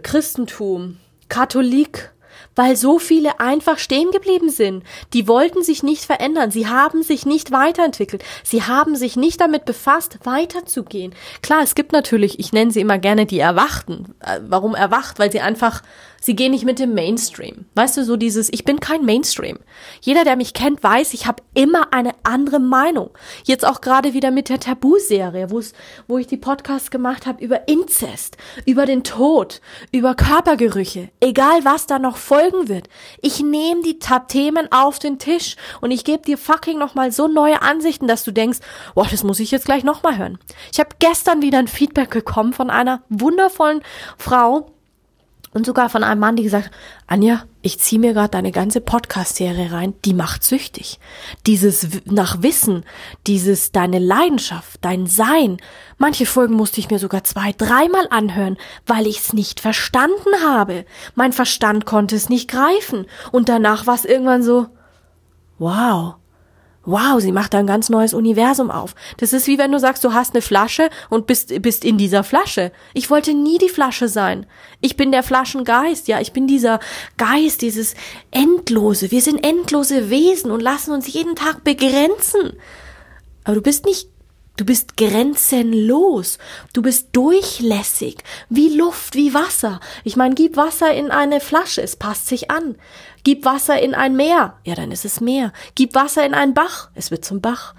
[0.02, 2.12] Christentum, Katholik,
[2.54, 4.84] weil so viele einfach stehen geblieben sind.
[5.12, 6.50] Die wollten sich nicht verändern.
[6.50, 8.24] Sie haben sich nicht weiterentwickelt.
[8.42, 11.14] Sie haben sich nicht damit befasst, weiterzugehen.
[11.42, 14.14] Klar, es gibt natürlich, ich nenne sie immer gerne die Erwachten.
[14.20, 15.18] Äh, warum erwacht?
[15.18, 15.82] Weil sie einfach
[16.24, 17.66] Sie gehen nicht mit dem Mainstream.
[17.74, 19.58] Weißt du, so dieses, ich bin kein Mainstream.
[20.00, 23.10] Jeder, der mich kennt, weiß, ich habe immer eine andere Meinung.
[23.42, 28.36] Jetzt auch gerade wieder mit der Tabu-Serie, wo ich die Podcasts gemacht habe über Inzest,
[28.66, 32.88] über den Tod, über Körpergerüche, egal was da noch folgen wird.
[33.20, 37.62] Ich nehme die Themen auf den Tisch und ich gebe dir fucking nochmal so neue
[37.62, 38.60] Ansichten, dass du denkst,
[38.94, 40.38] boah, das muss ich jetzt gleich nochmal hören.
[40.72, 43.82] Ich habe gestern wieder ein Feedback bekommen von einer wundervollen
[44.16, 44.70] Frau,
[45.54, 46.70] und sogar von einem Mann, die gesagt,
[47.06, 50.98] Anja, ich zieh mir gerade deine ganze Podcast-Serie rein, die macht süchtig.
[51.46, 52.84] Dieses nach Wissen,
[53.26, 55.58] dieses deine Leidenschaft, dein Sein.
[55.98, 60.86] Manche Folgen musste ich mir sogar zwei, dreimal anhören, weil ich es nicht verstanden habe.
[61.14, 63.06] Mein Verstand konnte es nicht greifen.
[63.30, 64.68] Und danach war es irgendwann so,
[65.58, 66.14] wow,
[66.84, 68.94] wow, sie macht da ein ganz neues Universum auf.
[69.18, 72.24] Das ist wie wenn du sagst, du hast eine Flasche und bist, bist in dieser
[72.24, 72.72] Flasche.
[72.94, 74.46] Ich wollte nie die Flasche sein.
[74.80, 76.80] Ich bin der Flaschengeist, ja, ich bin dieser
[77.16, 77.94] Geist, dieses
[78.30, 79.10] Endlose.
[79.10, 82.54] Wir sind endlose Wesen und lassen uns jeden Tag begrenzen.
[83.44, 84.08] Aber du bist nicht
[84.58, 86.36] Du bist grenzenlos.
[86.74, 88.18] Du bist durchlässig.
[88.50, 89.80] Wie Luft, wie Wasser.
[90.04, 92.76] Ich meine, gib Wasser in eine Flasche, es passt sich an.
[93.24, 95.52] Gib Wasser in ein Meer, ja, dann ist es Meer.
[95.74, 97.74] Gib Wasser in einen Bach, es wird zum Bach.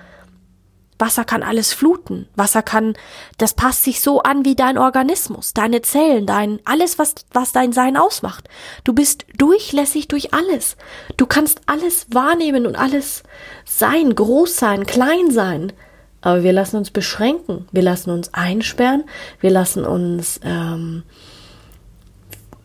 [1.00, 2.28] Wasser kann alles fluten.
[2.36, 2.96] Wasser kann,
[3.38, 7.74] das passt sich so an wie dein Organismus, deine Zellen, dein, alles, was, was dein
[7.74, 8.48] Sein ausmacht.
[8.84, 10.78] Du bist durchlässig durch alles.
[11.18, 13.24] Du kannst alles wahrnehmen und alles
[13.66, 15.74] sein, groß sein, klein sein.
[16.22, 17.68] Aber wir lassen uns beschränken.
[17.74, 19.04] Wir lassen uns einsperren.
[19.42, 21.04] Wir lassen uns, ähm,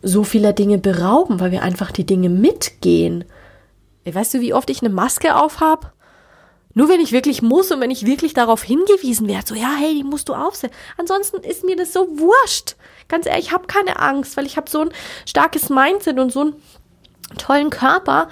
[0.02, 3.24] so vieler Dinge berauben, weil wir einfach die Dinge mitgehen.
[4.04, 5.92] Weißt du, wie oft ich eine Maske aufhab?
[6.74, 9.94] Nur wenn ich wirklich muss und wenn ich wirklich darauf hingewiesen werde, so ja, hey,
[9.94, 10.76] die musst du aufsetzen.
[10.96, 12.76] Ansonsten ist mir das so wurscht.
[13.08, 14.90] Ganz ehrlich, ich habe keine Angst, weil ich habe so ein
[15.26, 16.54] starkes Mindset und so einen
[17.36, 18.28] tollen Körper,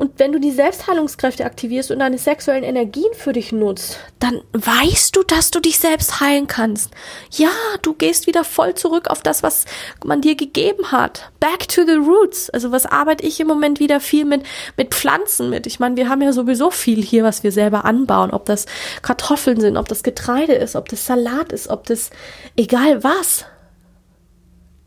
[0.00, 5.14] und wenn du die Selbstheilungskräfte aktivierst und deine sexuellen Energien für dich nutzt, dann weißt
[5.14, 6.90] du, dass du dich selbst heilen kannst.
[7.32, 7.50] Ja,
[7.82, 9.66] du gehst wieder voll zurück auf das, was
[10.02, 11.30] man dir gegeben hat.
[11.38, 12.48] Back to the roots.
[12.48, 14.42] Also was arbeite ich im Moment wieder viel mit,
[14.78, 15.66] mit Pflanzen mit.
[15.66, 18.30] Ich meine, wir haben ja sowieso viel hier, was wir selber anbauen.
[18.30, 18.64] Ob das
[19.02, 22.08] Kartoffeln sind, ob das Getreide ist, ob das Salat ist, ob das
[22.56, 23.44] egal was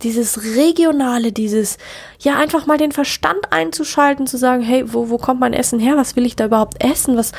[0.04, 1.78] dieses Regionale, dieses,
[2.20, 5.98] ja, einfach mal den Verstand einzuschalten, zu sagen, hey, wo, wo kommt mein Essen her?
[5.98, 7.18] Was will ich da überhaupt essen?
[7.18, 7.32] Was,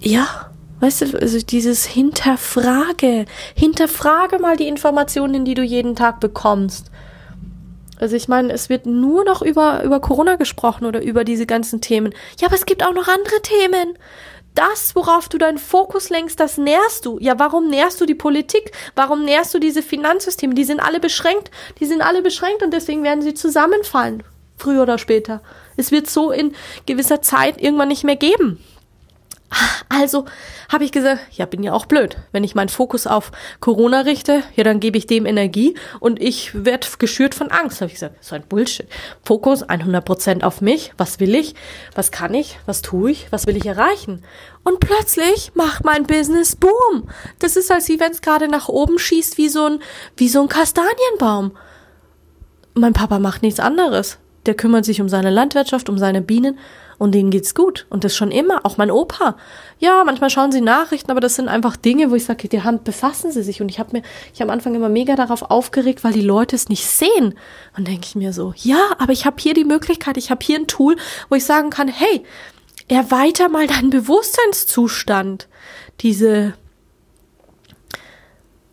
[0.00, 6.90] ja, weißt du, also dieses Hinterfrage, hinterfrage mal die Informationen, die du jeden Tag bekommst.
[8.00, 11.80] Also ich meine, es wird nur noch über, über Corona gesprochen oder über diese ganzen
[11.80, 12.12] Themen.
[12.40, 13.96] Ja, aber es gibt auch noch andere Themen
[14.54, 17.18] das, worauf du deinen Fokus lenkst, das nährst du.
[17.20, 18.72] Ja, warum nährst du die Politik?
[18.94, 20.54] Warum nährst du diese Finanzsysteme?
[20.54, 21.50] Die sind alle beschränkt.
[21.80, 24.22] Die sind alle beschränkt und deswegen werden sie zusammenfallen.
[24.56, 25.42] Früher oder später.
[25.76, 26.54] Es wird so in
[26.86, 28.62] gewisser Zeit irgendwann nicht mehr geben.
[29.88, 30.24] Also
[30.70, 32.16] habe ich gesagt, ja, bin ja auch blöd.
[32.32, 36.64] Wenn ich meinen Fokus auf Corona richte, ja, dann gebe ich dem Energie und ich
[36.64, 37.80] werde geschürt von Angst.
[37.80, 38.86] Habe ich gesagt, so ein Bullshit.
[39.24, 40.92] Fokus 100% auf mich.
[40.96, 41.54] Was will ich?
[41.94, 42.58] Was kann ich?
[42.66, 43.30] Was tue ich?
[43.30, 44.24] Was will ich erreichen?
[44.64, 47.08] Und plötzlich macht mein Business Boom.
[47.38, 49.82] Das ist, als wenn es gerade nach oben schießt wie so ein,
[50.16, 51.56] wie so ein Kastanienbaum.
[52.74, 54.18] Mein Papa macht nichts anderes.
[54.46, 56.58] Der kümmert sich um seine Landwirtschaft, um seine Bienen
[57.02, 57.84] und denen geht's gut.
[57.90, 59.36] Und das schon immer, auch mein Opa.
[59.80, 62.84] Ja, manchmal schauen sie Nachrichten, aber das sind einfach Dinge, wo ich sage, die Hand
[62.84, 63.60] befassen sie sich.
[63.60, 66.54] Und ich habe mir, ich habe am Anfang immer mega darauf aufgeregt, weil die Leute
[66.54, 67.34] es nicht sehen.
[67.76, 70.60] Und denke ich mir so, ja, aber ich habe hier die Möglichkeit, ich habe hier
[70.60, 70.94] ein Tool,
[71.28, 72.22] wo ich sagen kann, hey,
[72.86, 75.48] erweiter mal deinen Bewusstseinszustand.
[76.02, 76.54] Diese,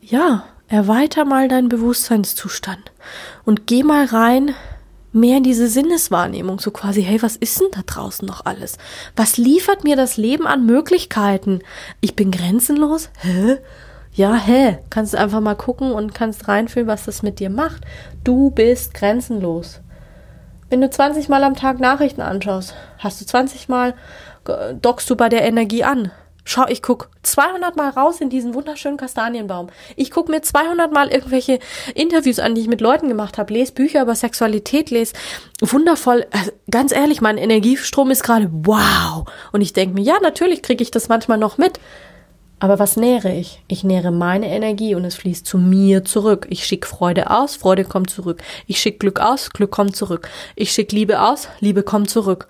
[0.02, 2.92] ja, erweiter mal deinen Bewusstseinszustand
[3.44, 4.54] und geh mal rein
[5.12, 8.78] mehr in diese Sinneswahrnehmung, so quasi, hey, was ist denn da draußen noch alles?
[9.16, 11.60] Was liefert mir das Leben an Möglichkeiten?
[12.02, 13.10] Ich bin grenzenlos?
[13.20, 13.58] Hä?
[14.14, 14.80] Ja, hä?
[14.90, 17.84] Kannst einfach mal gucken und kannst reinfühlen, was das mit dir macht.
[18.24, 19.82] Du bist grenzenlos.
[20.70, 23.96] Wenn du 20 Mal am Tag Nachrichten anschaust, hast du 20 Mal,
[24.82, 26.12] dockst du bei der Energie an.
[26.52, 29.68] Schau, ich guck 200 Mal raus in diesen wunderschönen Kastanienbaum.
[29.96, 31.60] Ich guck mir 200 Mal irgendwelche
[31.94, 33.54] Interviews an, die ich mit Leuten gemacht habe.
[33.54, 35.14] Lese Bücher über Sexualität, lese
[35.62, 36.26] wundervoll.
[36.32, 39.26] Also ganz ehrlich, mein Energiestrom ist gerade wow.
[39.52, 41.80] Und ich denke mir, ja, natürlich kriege ich das manchmal noch mit.
[42.58, 43.62] Aber was nähere ich?
[43.68, 46.48] Ich nähere meine Energie und es fließt zu mir zurück.
[46.50, 48.42] Ich schicke Freude aus, Freude kommt zurück.
[48.66, 50.28] Ich schicke Glück aus, Glück kommt zurück.
[50.56, 52.48] Ich schicke Liebe aus, Liebe kommt zurück.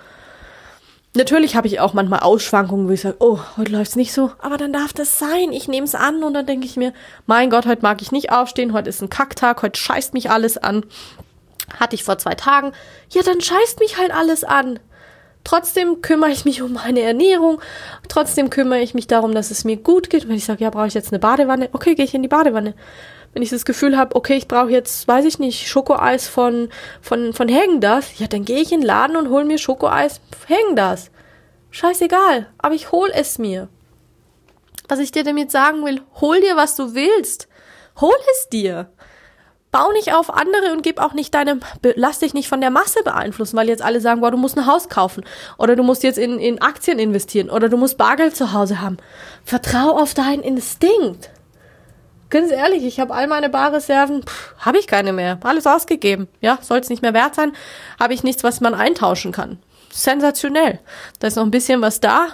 [1.15, 4.58] Natürlich habe ich auch manchmal Ausschwankungen, wo ich sage, oh, heute läuft's nicht so, aber
[4.58, 5.52] dann darf das sein.
[5.52, 6.93] Ich nehme es an und dann denke ich mir,
[7.26, 10.58] mein Gott, heute mag ich nicht aufstehen, heute ist ein Kacktag, heute scheißt mich alles
[10.58, 10.86] an.
[11.80, 12.74] Hatte ich vor zwei Tagen.
[13.10, 14.80] Ja, dann scheißt mich halt alles an.
[15.43, 17.60] Trotzdem kümmere ich mich um meine Ernährung.
[18.08, 20.24] Trotzdem kümmere ich mich darum, dass es mir gut geht.
[20.24, 21.69] Und wenn ich sage, ja, brauche ich jetzt eine Badewanne?
[21.72, 22.76] Okay, gehe ich in die Badewanne
[23.34, 26.70] wenn ich das Gefühl habe, okay, ich brauche jetzt, weiß ich nicht, Schokoeis von,
[27.02, 31.12] von, von Hägendas, ja, dann gehe ich in den Laden und hole mir Schokoeis Hägendas.
[31.72, 33.70] Scheißegal, aber ich hol es mir.
[34.88, 37.48] Was ich dir damit sagen will, hol dir, was du willst.
[38.02, 38.89] Hol es dir.
[39.72, 41.60] Bau nicht auf andere und gib auch nicht deine,
[41.94, 44.65] lass dich nicht von der Masse beeinflussen, weil jetzt alle sagen, boah, du musst ein
[44.65, 45.24] Haus kaufen
[45.60, 48.98] oder du musst jetzt in, in Aktien investieren oder du musst Bargeld zu Hause haben.
[49.44, 51.30] Vertrau auf deinen Instinkt.
[52.30, 54.24] Ganz ehrlich, ich habe all meine Barreserven,
[54.60, 55.39] habe ich keine mehr.
[55.44, 56.28] Alles ausgegeben.
[56.42, 57.54] Ja, soll es nicht mehr wert sein,
[58.00, 59.58] habe ich nichts, was man eintauschen kann.
[59.92, 60.80] Sensationell.
[61.20, 62.28] Da ist noch ein bisschen was da.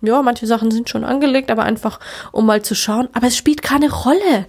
[0.00, 2.00] Ja, manche Sachen sind schon angelegt, aber einfach,
[2.32, 3.08] um mal zu schauen.
[3.12, 4.46] Aber es spielt keine Rolle.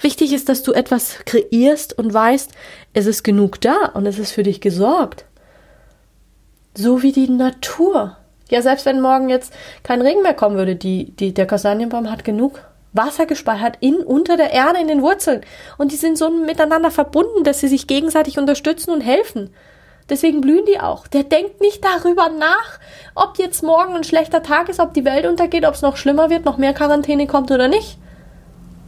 [0.00, 2.52] Wichtig ist, dass du etwas kreierst und weißt,
[2.94, 5.24] es ist genug da und es ist für dich gesorgt.
[6.76, 8.16] So wie die Natur.
[8.50, 12.24] Ja, selbst wenn morgen jetzt kein Regen mehr kommen würde, die, die, der Kastanienbaum hat
[12.24, 12.60] genug
[12.92, 15.42] Wasser gespeichert in, unter der Erde, in den Wurzeln.
[15.76, 19.50] Und die sind so miteinander verbunden, dass sie sich gegenseitig unterstützen und helfen.
[20.08, 21.06] Deswegen blühen die auch.
[21.06, 22.78] Der denkt nicht darüber nach,
[23.14, 26.30] ob jetzt morgen ein schlechter Tag ist, ob die Welt untergeht, ob es noch schlimmer
[26.30, 27.98] wird, noch mehr Quarantäne kommt oder nicht.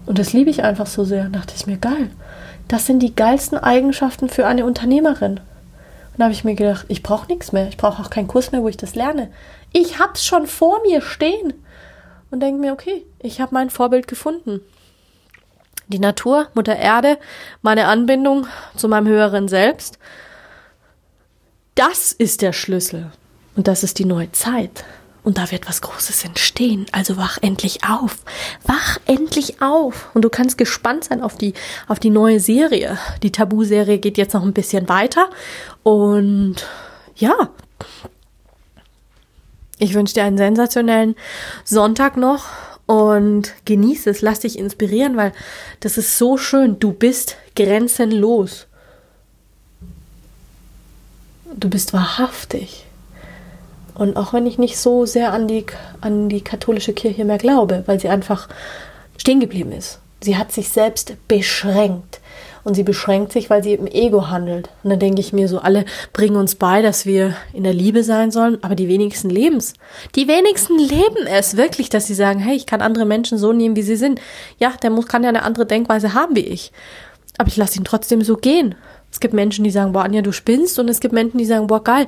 [0.07, 1.25] Und das liebe ich einfach so sehr.
[1.25, 2.11] dachte ich mir, geil.
[2.69, 5.33] Das sind die geilsten Eigenschaften für eine Unternehmerin.
[5.33, 7.69] Und da habe ich mir gedacht, ich brauche nichts mehr.
[7.69, 9.31] Ich brauche auch keinen Kurs mehr, wo ich das lerne.
[9.73, 11.53] Ich hab's schon vor mir stehen
[12.31, 14.61] und denke mir, okay, ich habe mein Vorbild gefunden.
[15.89, 17.19] Die Natur, Mutter Erde,
[17.63, 19.99] meine Anbindung zu meinem höheren Selbst,
[21.75, 23.11] das ist der Schlüssel.
[23.57, 24.85] Und das ist die neue Zeit.
[25.23, 26.87] Und da wird was Großes entstehen.
[26.93, 28.19] Also wach endlich auf.
[28.65, 30.11] Wach endlich auf.
[30.15, 31.55] Und du kannst gespannt sein auf die,
[31.89, 32.99] auf die neue Serie.
[33.23, 35.29] Die Tabu-Serie geht jetzt noch ein bisschen weiter.
[35.83, 36.67] Und
[37.17, 37.51] ja,
[39.81, 41.17] ich wünsche dir einen sensationellen
[41.65, 42.45] Sonntag noch
[42.87, 45.33] und genieße es, lass dich inspirieren, weil
[45.81, 46.79] das ist so schön.
[46.79, 48.67] Du bist grenzenlos.
[51.57, 52.85] Du bist wahrhaftig.
[53.95, 55.65] Und auch wenn ich nicht so sehr an die,
[56.01, 58.49] an die katholische Kirche mehr glaube, weil sie einfach
[59.17, 59.99] stehen geblieben ist.
[60.23, 62.21] Sie hat sich selbst beschränkt
[62.65, 64.69] und sie beschränkt sich, weil sie im Ego handelt.
[64.83, 68.05] Und dann denke ich mir so, alle bringen uns bei, dass wir in der Liebe
[68.05, 69.75] sein sollen, aber die wenigsten leben's.
[70.15, 73.77] Die wenigsten leben es wirklich, dass sie sagen, hey, ich kann andere Menschen so nehmen,
[73.77, 74.21] wie sie sind.
[74.59, 76.73] Ja, der muss, kann ja eine andere Denkweise haben wie ich.
[77.39, 78.75] Aber ich lasse ihn trotzdem so gehen.
[79.11, 80.79] Es gibt Menschen, die sagen, boah, Anja, du spinnst.
[80.79, 82.07] Und es gibt Menschen, die sagen, boah, geil.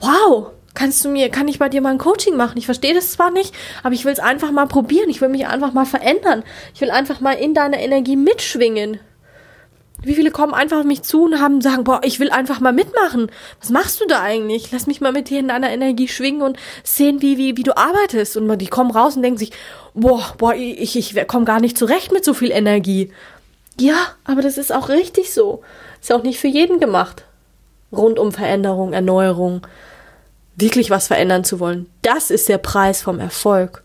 [0.00, 2.58] Wow, kannst du mir, kann ich bei dir mal ein Coaching machen?
[2.58, 5.08] Ich verstehe das zwar nicht, aber ich will es einfach mal probieren.
[5.08, 6.42] Ich will mich einfach mal verändern.
[6.74, 8.98] Ich will einfach mal in deiner Energie mitschwingen.
[10.04, 12.72] Wie viele kommen einfach auf mich zu und haben sagen, boah, ich will einfach mal
[12.72, 13.30] mitmachen.
[13.60, 14.72] Was machst du da eigentlich?
[14.72, 17.76] Lass mich mal mit dir in deiner Energie schwingen und sehen, wie, wie, wie du
[17.76, 18.36] arbeitest.
[18.36, 19.52] Und die kommen raus und denken sich,
[19.94, 23.12] boah, boah, ich, ich, komme gar nicht zurecht mit so viel Energie.
[23.78, 25.62] Ja, aber das ist auch richtig so.
[26.00, 27.24] Ist ja auch nicht für jeden gemacht.
[27.92, 29.66] Rund um Veränderung, Erneuerung,
[30.56, 31.86] wirklich was verändern zu wollen.
[32.02, 33.82] Das ist der Preis vom Erfolg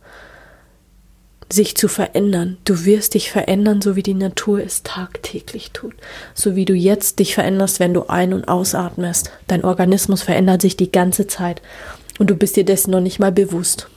[1.52, 2.58] sich zu verändern.
[2.66, 5.94] Du wirst dich verändern, so wie die Natur es tagtäglich tut.
[6.34, 9.32] So wie du jetzt dich veränderst, wenn du ein- und ausatmest.
[9.48, 11.62] Dein Organismus verändert sich die ganze Zeit
[12.20, 13.88] und du bist dir dessen noch nicht mal bewusst.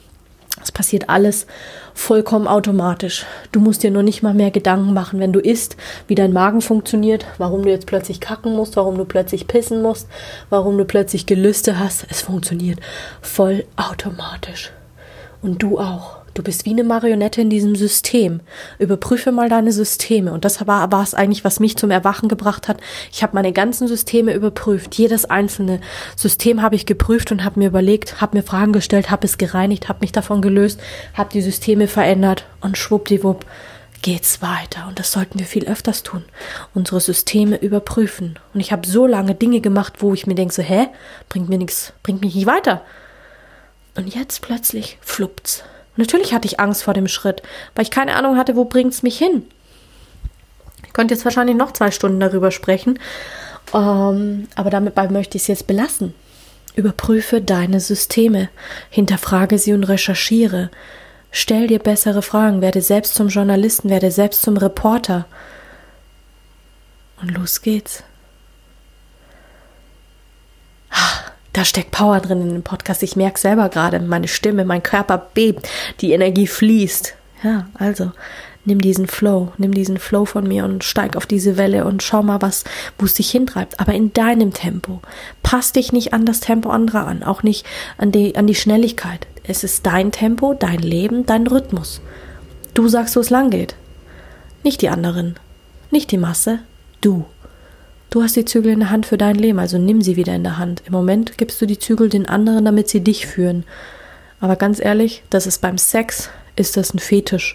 [0.62, 1.46] Es passiert alles
[1.94, 3.24] vollkommen automatisch.
[3.51, 5.76] Du musst dir nur nicht mal mehr Gedanken machen, wenn du isst,
[6.07, 10.09] wie dein Magen funktioniert, warum du jetzt plötzlich kacken musst, warum du plötzlich pissen musst,
[10.51, 12.07] warum du plötzlich Gelüste hast.
[12.11, 12.78] Es funktioniert
[13.22, 14.72] voll automatisch.
[15.40, 16.19] Und du auch.
[16.34, 18.40] Du bist wie eine Marionette in diesem System.
[18.78, 20.32] Überprüfe mal deine Systeme.
[20.32, 22.78] Und das war, war es eigentlich, was mich zum Erwachen gebracht hat.
[23.12, 24.94] Ich habe meine ganzen Systeme überprüft.
[24.94, 25.80] Jedes einzelne
[26.16, 29.88] System habe ich geprüft und habe mir überlegt, habe mir Fragen gestellt, habe es gereinigt,
[29.88, 30.80] habe mich davon gelöst,
[31.14, 33.44] habe die Systeme verändert und schwuppdiwupp
[34.02, 34.86] geht's weiter.
[34.88, 36.24] Und das sollten wir viel öfters tun.
[36.74, 38.38] Unsere Systeme überprüfen.
[38.54, 40.88] Und ich habe so lange Dinge gemacht, wo ich mir denke, so, hä,
[41.28, 42.82] bringt mir nichts, bringt mich nicht weiter.
[43.96, 45.64] Und jetzt plötzlich fluppt's.
[46.01, 47.42] Natürlich hatte ich Angst vor dem Schritt,
[47.74, 49.44] weil ich keine Ahnung hatte, wo bringt's mich hin.
[50.86, 52.98] Ich könnte jetzt wahrscheinlich noch zwei Stunden darüber sprechen,
[53.74, 56.14] ähm, aber damit möchte ich es jetzt belassen.
[56.74, 58.48] Überprüfe deine Systeme,
[58.88, 60.70] hinterfrage sie und recherchiere.
[61.32, 65.26] Stell dir bessere Fragen, werde selbst zum Journalisten, werde selbst zum Reporter.
[67.20, 68.05] Und los geht's.
[71.53, 73.03] Da steckt Power drin in dem Podcast.
[73.03, 75.68] Ich merke selber gerade, meine Stimme, mein Körper bebt,
[76.01, 77.14] die Energie fließt.
[77.42, 78.12] Ja, also
[78.64, 82.22] nimm diesen Flow, nimm diesen Flow von mir und steig auf diese Welle und schau
[82.22, 82.64] mal, was,
[82.98, 83.80] wo es dich hintreibt.
[83.80, 85.01] Aber in deinem Tempo.
[85.42, 87.66] Pass dich nicht an das Tempo anderer an, auch nicht
[87.98, 89.26] an die, an die Schnelligkeit.
[89.42, 92.01] Es ist dein Tempo, dein Leben, dein Rhythmus.
[92.74, 93.74] Du sagst, wo es lang geht.
[94.62, 95.36] Nicht die anderen.
[95.90, 96.61] Nicht die Masse.
[97.01, 97.24] Du.
[98.11, 100.42] Du hast die Zügel in der Hand für dein Leben, also nimm sie wieder in
[100.42, 100.82] der Hand.
[100.84, 103.64] Im Moment gibst du die Zügel den anderen, damit sie dich führen.
[104.40, 107.54] Aber ganz ehrlich, das ist beim Sex, ist das ein Fetisch.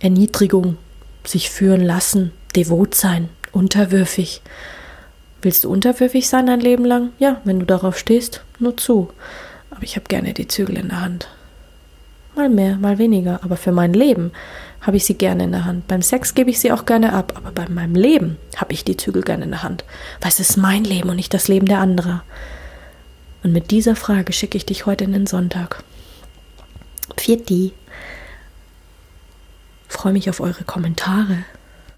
[0.00, 0.76] Erniedrigung,
[1.24, 4.42] sich führen lassen, devot sein, unterwürfig.
[5.40, 7.10] Willst du unterwürfig sein dein Leben lang?
[7.18, 9.08] Ja, wenn du darauf stehst, nur zu.
[9.70, 11.28] Aber ich habe gerne die Zügel in der Hand.
[12.36, 14.32] Mal mehr, mal weniger, aber für mein Leben
[14.82, 15.86] habe ich sie gerne in der Hand.
[15.86, 18.96] Beim Sex gebe ich sie auch gerne ab, aber bei meinem Leben habe ich die
[18.96, 19.84] Zügel gerne in der Hand.
[20.20, 22.20] Weil es ist mein Leben und nicht das Leben der anderen.
[23.44, 25.82] Und mit dieser Frage schicke ich dich heute in den Sonntag.
[27.16, 27.50] Pfiat
[29.88, 31.44] Freue mich auf eure Kommentare.